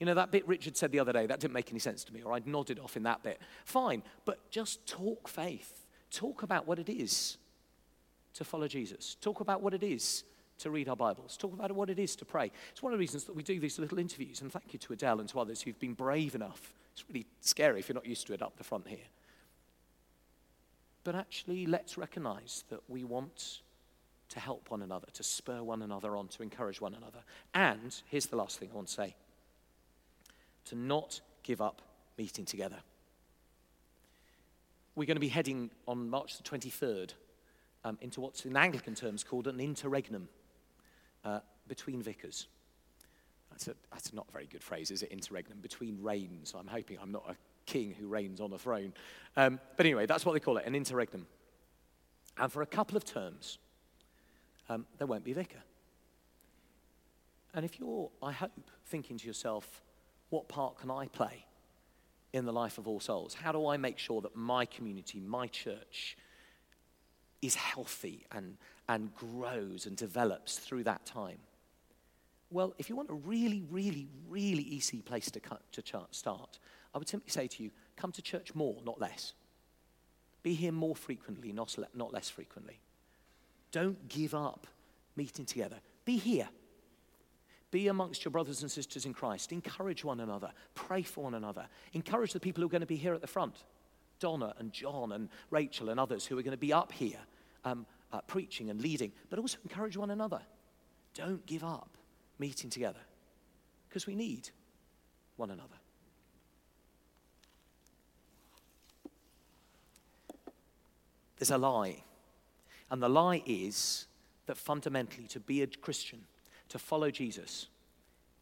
You 0.00 0.06
know, 0.06 0.14
that 0.14 0.32
bit 0.32 0.46
Richard 0.48 0.76
said 0.76 0.90
the 0.90 0.98
other 0.98 1.12
day, 1.12 1.26
that 1.26 1.38
didn't 1.38 1.54
make 1.54 1.70
any 1.70 1.78
sense 1.78 2.02
to 2.04 2.12
me, 2.12 2.22
or 2.22 2.32
I'd 2.32 2.46
nodded 2.46 2.80
off 2.80 2.96
in 2.96 3.04
that 3.04 3.22
bit. 3.22 3.40
Fine, 3.64 4.02
but 4.24 4.50
just 4.50 4.84
talk 4.86 5.28
faith. 5.28 5.86
Talk 6.10 6.42
about 6.42 6.66
what 6.66 6.80
it 6.80 6.88
is 6.88 7.38
to 8.34 8.44
follow 8.44 8.66
Jesus. 8.66 9.16
Talk 9.20 9.40
about 9.40 9.62
what 9.62 9.74
it 9.74 9.84
is 9.84 10.24
to 10.62 10.70
read 10.70 10.88
our 10.88 10.96
Bibles, 10.96 11.36
talk 11.36 11.52
about 11.52 11.72
what 11.72 11.90
it 11.90 11.98
is 11.98 12.16
to 12.16 12.24
pray. 12.24 12.50
It's 12.70 12.82
one 12.82 12.92
of 12.92 12.98
the 12.98 13.00
reasons 13.00 13.24
that 13.24 13.36
we 13.36 13.42
do 13.42 13.58
these 13.58 13.78
little 13.78 13.98
interviews, 13.98 14.40
and 14.40 14.50
thank 14.50 14.72
you 14.72 14.78
to 14.78 14.92
Adele 14.92 15.20
and 15.20 15.28
to 15.28 15.40
others 15.40 15.62
who've 15.62 15.78
been 15.78 15.94
brave 15.94 16.34
enough. 16.34 16.72
It's 16.92 17.04
really 17.08 17.26
scary 17.40 17.80
if 17.80 17.88
you're 17.88 17.94
not 17.94 18.06
used 18.06 18.26
to 18.28 18.34
it 18.34 18.42
up 18.42 18.56
the 18.56 18.64
front 18.64 18.88
here. 18.88 18.98
But 21.04 21.14
actually, 21.14 21.66
let's 21.66 21.98
recognize 21.98 22.64
that 22.70 22.80
we 22.88 23.02
want 23.02 23.62
to 24.28 24.40
help 24.40 24.70
one 24.70 24.82
another, 24.82 25.08
to 25.12 25.22
spur 25.22 25.62
one 25.62 25.82
another 25.82 26.16
on, 26.16 26.28
to 26.28 26.42
encourage 26.42 26.80
one 26.80 26.94
another. 26.94 27.20
And 27.54 27.94
here's 28.06 28.26
the 28.26 28.36
last 28.36 28.58
thing 28.58 28.70
I 28.72 28.76
want 28.76 28.88
to 28.88 28.94
say 28.94 29.16
to 30.66 30.76
not 30.76 31.20
give 31.42 31.60
up 31.60 31.82
meeting 32.16 32.44
together. 32.44 32.78
We're 34.94 35.06
going 35.06 35.16
to 35.16 35.20
be 35.20 35.28
heading 35.28 35.70
on 35.88 36.08
March 36.08 36.36
the 36.36 36.44
23rd 36.44 37.14
um, 37.84 37.98
into 38.00 38.20
what's 38.20 38.44
in 38.44 38.56
Anglican 38.56 38.94
terms 38.94 39.24
called 39.24 39.48
an 39.48 39.58
interregnum 39.58 40.28
uh, 41.24 41.40
between 41.68 42.02
vicars. 42.02 42.48
That's, 43.50 43.68
a, 43.68 43.74
that's 43.90 44.12
not 44.12 44.26
a 44.28 44.32
very 44.32 44.46
good 44.46 44.62
phrase, 44.62 44.90
is 44.90 45.02
it? 45.02 45.10
Interregnum, 45.10 45.58
between 45.60 46.00
reigns. 46.00 46.54
I'm 46.58 46.66
hoping 46.66 46.98
I'm 47.00 47.12
not 47.12 47.24
a 47.28 47.36
king 47.66 47.94
who 47.98 48.06
reigns 48.06 48.40
on 48.40 48.52
a 48.52 48.58
throne. 48.58 48.92
Um, 49.36 49.60
but 49.76 49.86
anyway, 49.86 50.06
that's 50.06 50.24
what 50.24 50.32
they 50.32 50.40
call 50.40 50.56
it, 50.56 50.66
an 50.66 50.74
interregnum. 50.74 51.26
And 52.38 52.50
for 52.50 52.62
a 52.62 52.66
couple 52.66 52.96
of 52.96 53.04
terms, 53.04 53.58
um, 54.68 54.86
there 54.98 55.06
won't 55.06 55.24
be 55.24 55.32
vicar. 55.32 55.62
And 57.54 57.64
if 57.64 57.78
you're, 57.78 58.10
I 58.22 58.32
hope, 58.32 58.52
thinking 58.86 59.18
to 59.18 59.26
yourself, 59.26 59.82
what 60.30 60.48
part 60.48 60.78
can 60.78 60.90
I 60.90 61.08
play 61.08 61.44
in 62.32 62.46
the 62.46 62.52
life 62.52 62.78
of 62.78 62.88
all 62.88 63.00
souls? 63.00 63.34
How 63.34 63.52
do 63.52 63.66
I 63.66 63.76
make 63.76 63.98
sure 63.98 64.22
that 64.22 64.34
my 64.34 64.64
community, 64.64 65.20
my 65.20 65.46
church, 65.46 66.16
is 67.42 67.56
healthy 67.56 68.24
and, 68.30 68.56
and 68.88 69.14
grows 69.14 69.84
and 69.84 69.96
develops 69.96 70.58
through 70.58 70.84
that 70.84 71.04
time? 71.04 71.38
Well, 72.50 72.74
if 72.78 72.88
you 72.88 72.96
want 72.96 73.10
a 73.10 73.14
really, 73.14 73.64
really, 73.70 74.08
really 74.28 74.62
easy 74.62 75.02
place 75.02 75.30
to, 75.32 75.40
cut, 75.40 75.60
to 75.72 75.82
start, 76.10 76.58
I 76.94 76.98
would 76.98 77.08
simply 77.08 77.30
say 77.30 77.48
to 77.48 77.62
you, 77.62 77.70
come 77.96 78.12
to 78.12 78.22
church 78.22 78.54
more, 78.54 78.76
not 78.84 79.00
less. 79.00 79.32
Be 80.42 80.54
here 80.54 80.72
more 80.72 80.94
frequently, 80.94 81.52
not, 81.52 81.76
not 81.94 82.12
less 82.12 82.28
frequently. 82.28 82.78
Don't 83.70 84.08
give 84.08 84.34
up 84.34 84.66
meeting 85.16 85.46
together. 85.46 85.76
Be 86.04 86.16
here. 86.16 86.48
Be 87.70 87.88
amongst 87.88 88.24
your 88.24 88.32
brothers 88.32 88.60
and 88.60 88.70
sisters 88.70 89.06
in 89.06 89.14
Christ. 89.14 89.50
Encourage 89.50 90.04
one 90.04 90.20
another. 90.20 90.50
Pray 90.74 91.02
for 91.02 91.24
one 91.24 91.34
another. 91.34 91.66
Encourage 91.94 92.34
the 92.34 92.40
people 92.40 92.60
who 92.60 92.66
are 92.66 92.70
going 92.70 92.82
to 92.82 92.86
be 92.86 92.96
here 92.96 93.14
at 93.14 93.22
the 93.22 93.26
front 93.26 93.64
Donna 94.22 94.54
and 94.58 94.72
John 94.72 95.10
and 95.10 95.28
Rachel 95.50 95.88
and 95.88 95.98
others 95.98 96.24
who 96.24 96.38
are 96.38 96.42
going 96.42 96.52
to 96.52 96.56
be 96.56 96.72
up 96.72 96.92
here 96.92 97.18
um, 97.64 97.84
uh, 98.12 98.20
preaching 98.20 98.70
and 98.70 98.80
leading, 98.80 99.10
but 99.28 99.40
also 99.40 99.58
encourage 99.64 99.96
one 99.96 100.12
another. 100.12 100.40
Don't 101.14 101.44
give 101.44 101.64
up 101.64 101.90
meeting 102.38 102.70
together 102.70 103.00
because 103.88 104.06
we 104.06 104.14
need 104.14 104.48
one 105.36 105.50
another. 105.50 105.74
There's 111.38 111.50
a 111.50 111.58
lie. 111.58 112.04
And 112.92 113.02
the 113.02 113.08
lie 113.08 113.42
is 113.44 114.06
that 114.46 114.56
fundamentally, 114.56 115.26
to 115.28 115.40
be 115.40 115.62
a 115.62 115.66
Christian, 115.66 116.20
to 116.68 116.78
follow 116.78 117.10
Jesus, 117.10 117.66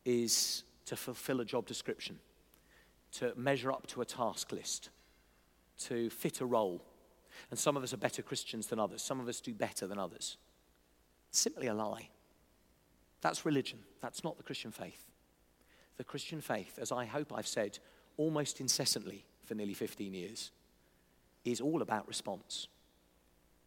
is 0.05 0.65
to 0.85 0.97
fulfill 0.97 1.41
a 1.41 1.45
job 1.47 1.67
description, 1.67 2.19
to 3.13 3.33
measure 3.35 3.73
up 3.73 3.87
to 3.87 4.03
a 4.03 4.05
task 4.05 4.53
list, 4.53 4.91
to 5.87 6.11
fit 6.11 6.41
a 6.41 6.47
role. 6.47 6.83
And 7.51 7.59
some 7.59 7.77
of 7.77 7.83
us 7.83 7.93
are 7.93 7.99
better 7.99 8.23
Christians 8.23 8.67
than 8.67 8.79
others, 8.79 9.03
some 9.03 9.21
of 9.21 9.29
us 9.29 9.41
do 9.41 9.55
better 9.55 9.87
than 9.87 9.99
others. 9.99 10.37
Simply 11.31 11.69
a 11.69 11.75
lie. 11.75 12.09
That's 13.21 13.45
religion. 13.45 13.79
That's 14.01 14.25
not 14.25 14.37
the 14.37 14.43
Christian 14.43 14.73
faith. 14.73 15.05
The 15.97 16.05
Christian 16.05 16.41
faith, 16.41 16.79
as 16.81 16.91
I 16.91 17.05
hope 17.05 17.33
I've 17.35 17.47
said 17.47 17.79
almost 18.17 18.61
incessantly 18.61 19.27
for 19.45 19.55
nearly 19.55 19.75
15 19.75 20.15
years, 20.15 20.51
is 21.45 21.61
all 21.61 21.83
about 21.83 22.09
response. 22.09 22.69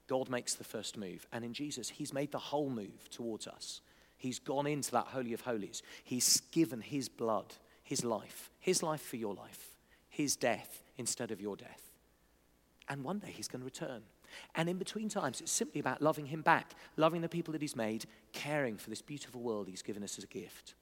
God 0.08 0.30
makes 0.30 0.56
the 0.56 0.64
first 0.64 0.98
move. 0.98 1.28
And 1.32 1.46
in 1.46 1.54
Jesus, 1.54 1.90
He's 1.90 2.14
made 2.14 2.32
the 2.32 2.40
whole 2.40 2.70
move 2.70 3.10
towards 3.10 3.48
us. 3.48 3.82
He's 4.18 4.40
gone 4.40 4.68
into 4.68 4.92
that 4.92 5.08
Holy 5.08 5.34
of 5.34 5.42
Holies. 5.42 5.82
He's 6.04 6.42
given 6.52 6.82
His 6.82 7.10
blood, 7.10 7.54
His 7.84 8.04
life, 8.04 8.50
His 8.60 8.84
life 8.84 9.02
for 9.02 9.18
your 9.18 9.34
life, 9.34 9.76
His 10.10 10.36
death 10.36 10.84
instead 10.98 11.32
of 11.32 11.42
your 11.42 11.56
death. 11.56 11.93
And 12.94 13.04
one 13.04 13.18
day 13.18 13.32
He's 13.32 13.48
going 13.48 13.62
to 13.62 13.66
return. 13.66 14.04
And 14.54 14.70
in 14.70 14.78
between 14.78 15.10
times, 15.10 15.42
it's 15.42 15.52
simply 15.52 15.82
about 15.82 16.00
loving 16.00 16.28
Him 16.28 16.44
back, 16.44 16.76
loving 16.96 17.22
the 17.22 17.28
people 17.28 17.52
that 17.54 17.62
He's 17.62 17.76
made, 17.76 18.06
caring 18.34 18.78
for 18.78 18.92
this 18.92 19.02
beautiful 19.02 19.42
world 19.42 19.68
He's 19.68 19.82
given 19.82 20.04
us 20.04 20.20
as 20.20 20.26
a 20.26 20.28
gift. 20.28 20.76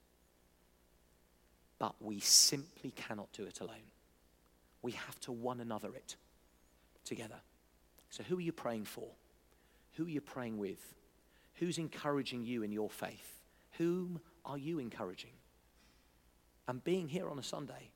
But 1.79 1.95
we 2.01 2.19
simply 2.19 2.91
cannot 2.91 3.31
do 3.31 3.43
it 3.45 3.61
alone. 3.61 3.87
We 4.81 4.91
have 4.91 5.17
to 5.21 5.31
one 5.31 5.61
another 5.61 5.95
it 5.95 6.17
together. 7.05 7.39
So, 8.09 8.23
who 8.23 8.39
are 8.39 8.41
you 8.41 8.51
praying 8.51 8.85
for? 8.85 9.07
Who 9.93 10.03
are 10.03 10.09
you 10.09 10.19
praying 10.19 10.57
with? 10.57 10.93
Who's 11.55 11.77
encouraging 11.77 12.43
you 12.43 12.61
in 12.61 12.73
your 12.73 12.89
faith? 12.89 13.41
Whom 13.77 14.19
are 14.43 14.57
you 14.57 14.79
encouraging? 14.79 15.31
And 16.67 16.83
being 16.83 17.07
here 17.07 17.29
on 17.29 17.39
a 17.39 17.43
Sunday, 17.43 17.91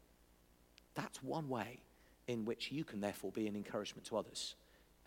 that's 0.94 1.22
one 1.22 1.50
way 1.50 1.82
in 2.28 2.46
which 2.46 2.72
you 2.72 2.84
can 2.84 3.02
therefore 3.02 3.32
be 3.32 3.48
an 3.48 3.56
encouragement 3.56 4.06
to 4.08 4.18
others 4.18 4.56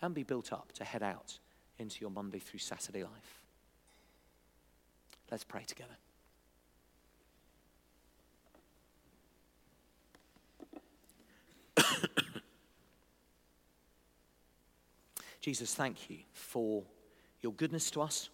and 0.01 0.15
be 0.15 0.23
built 0.23 0.53
up 0.53 0.71
to 0.73 0.83
head 0.83 1.03
out 1.03 1.39
into 1.77 2.01
your 2.01 2.09
Monday 2.09 2.39
through 2.39 2.59
Saturday 2.59 3.03
life. 3.03 3.43
Let's 5.29 5.43
pray 5.43 5.63
together. 5.67 5.97
Jesus, 15.41 15.75
thank 15.75 16.09
you 16.09 16.19
for 16.33 16.83
your 17.41 17.53
goodness 17.53 17.91
to 17.91 18.01
us. 18.01 18.29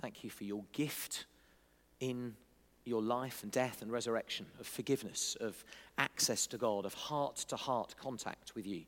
Thank 0.00 0.24
you 0.24 0.30
for 0.30 0.44
your 0.44 0.64
gift 0.72 1.26
in 2.00 2.34
your 2.84 3.02
life 3.02 3.42
and 3.42 3.52
death 3.52 3.82
and 3.82 3.92
resurrection, 3.92 4.46
of 4.58 4.66
forgiveness, 4.66 5.36
of 5.40 5.64
access 5.98 6.46
to 6.48 6.58
God, 6.58 6.84
of 6.84 6.94
heart 6.94 7.36
to 7.36 7.56
heart 7.56 7.94
contact 8.00 8.54
with 8.54 8.66
you. 8.66 8.82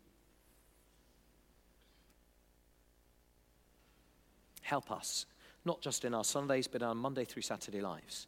Help 4.62 4.90
us, 4.90 5.26
not 5.64 5.80
just 5.80 6.04
in 6.04 6.14
our 6.14 6.24
Sundays, 6.24 6.66
but 6.66 6.83
our 6.83 6.94
Monday 6.94 7.24
through 7.24 7.42
Saturday 7.42 7.80
lives, 7.80 8.26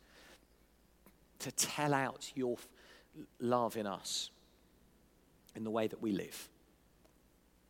to 1.41 1.51
tell 1.53 1.93
out 1.93 2.31
your 2.35 2.57
love 3.41 3.77
in 3.77 3.87
us 3.87 4.31
in 5.55 5.65
the 5.65 5.71
way 5.71 5.87
that 5.87 6.01
we 6.01 6.13
live 6.13 6.49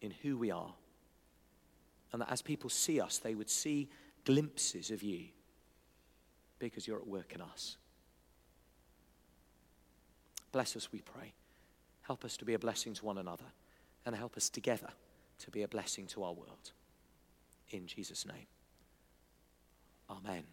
in 0.03 0.11
who 0.23 0.37
we 0.37 0.51
are. 0.51 0.75
And 2.13 2.21
that 2.23 2.31
as 2.31 2.43
people 2.43 2.71
see 2.71 3.01
us, 3.01 3.19
they 3.19 3.35
would 3.35 3.51
see 3.51 3.89
glimpses 4.25 4.91
of 4.91 5.03
you 5.03 5.27
because 6.59 6.87
you're 6.87 6.99
at 6.99 7.07
work 7.07 7.33
in 7.35 7.41
us. 7.41 7.77
Bless 10.57 10.75
us, 10.75 10.91
we 10.91 11.03
pray. 11.03 11.35
Help 12.01 12.25
us 12.25 12.35
to 12.39 12.47
be 12.47 12.55
a 12.55 12.59
blessing 12.59 12.95
to 12.95 13.05
one 13.05 13.19
another 13.19 13.45
and 14.07 14.17
help 14.17 14.39
us 14.39 14.49
together 14.49 14.89
to 15.41 15.51
be 15.51 15.63
a 15.65 15.69
blessing 15.69 16.07
to 16.07 16.23
our 16.23 16.33
world. 16.33 16.73
In 17.73 17.87
Jesus' 17.87 18.25
name. 18.25 18.47
Amen. 20.09 20.45